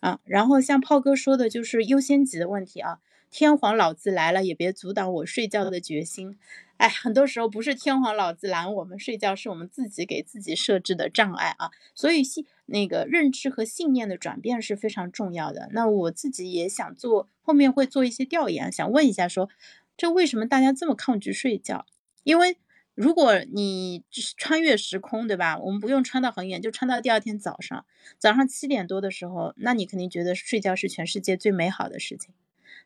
[0.00, 3.00] 啊，然后像炮哥说的，就是优先级的问题啊，
[3.30, 6.38] 天皇老子来了也别阻挡我睡觉的决心。
[6.78, 11.70] 哎，很多时候不是天皇老子拦我们睡觉，是我们自己给自己设置的障碍啊。
[11.92, 15.68] 所以信那个认知和信念的转变是非常重要的。
[15.72, 19.48] 那我自己也想做，后面会做一些调研，想问一下，说
[19.96, 21.84] 这为什么大家这么抗拒睡觉？
[22.22, 22.56] 因为
[22.94, 24.04] 如果你
[24.36, 25.58] 穿越时空，对吧？
[25.58, 27.84] 我们不用穿到很远，就穿到第二天早上，
[28.18, 32.32] 早上七点多的时候，那你肯定觉得睡觉是全世界最美好的事情。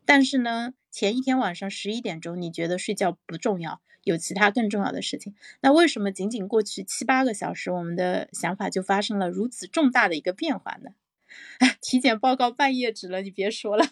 [0.05, 5.35] 但是呢，前一天晚上十一点钟，你觉得睡觉不重要，有其他更重要的事情。
[5.61, 10.91] 那为什么仅仅过去七八个小时，我们的想法就发生了如此重大的一个变化呢？
[11.81, 13.87] 体检报告半页纸了，你别说了。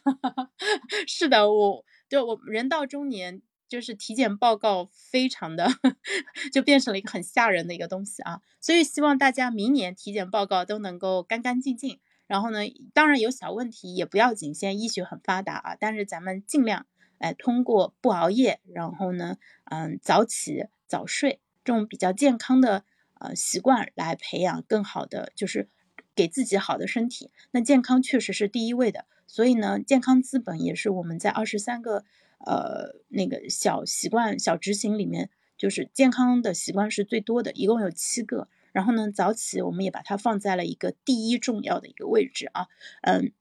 [1.09, 5.69] 是的，我就我人到中年，就是体检报告非常的，
[6.53, 8.43] 就变成了一个很吓人的一个东西啊。
[8.61, 11.99] 所以希望大家明年体检报告都能够干干净净。
[12.31, 12.61] 然后呢，
[12.95, 15.75] 当然有小问题也不要紧，现在医学很发达啊。
[15.75, 16.87] 但是咱们尽量，
[17.19, 22.85] 哎，通过不熬夜，然后呢，嗯，早起早睡这种比较健康的
[23.19, 25.69] 呃习惯来培养更好的，就是
[26.15, 27.33] 给自己好的身体。
[27.51, 32.05] 那健康确实是第一位的，所以呢，健康资本也是我们在二十三个
[32.39, 38.47] 呃那个小习惯小执行里面，就是健康的习惯是最多的，一共有七个。
[38.73, 42.67] 然后呢，早起我们也把它放在了一个第一重要的一个位置啊，
[43.03, 43.33] 嗯，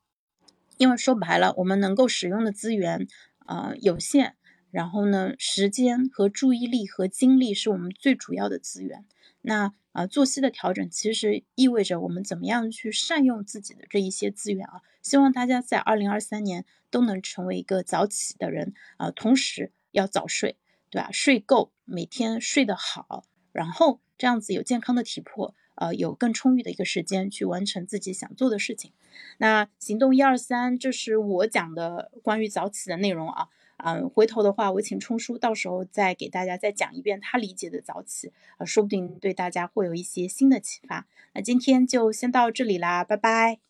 [0.77, 3.07] 因为说白了，我们能够使用的资源
[3.39, 4.35] 啊有限，
[4.71, 9.05] 然后呢，时间和注意力和精力是我们最主要的资源。
[9.41, 14.81] 那啊，作息的调整其实意味着我们怎么样去善用自己的这一些资源啊。
[15.01, 20.57] 希望大家在二零二三年都能成为一个早起的人啊，同时要早睡，
[20.89, 21.09] 对吧？
[21.11, 23.99] 睡够，每天睡得好，然后。
[24.19, 28.91] 这样子有健康的体魄，呃，有更充裕的一个时间去完成自己想做的事情。
[29.37, 33.47] 那行动一二三，这是我讲的关于早起的内容啊。
[33.77, 41.07] 嗯，回头的话，我请冲叔到时候再给大家再讲一遍他理解的早起，呃，说不定对大家会有一些新的启发。
[41.33, 43.68] 那今天就先到这里啦，拜拜。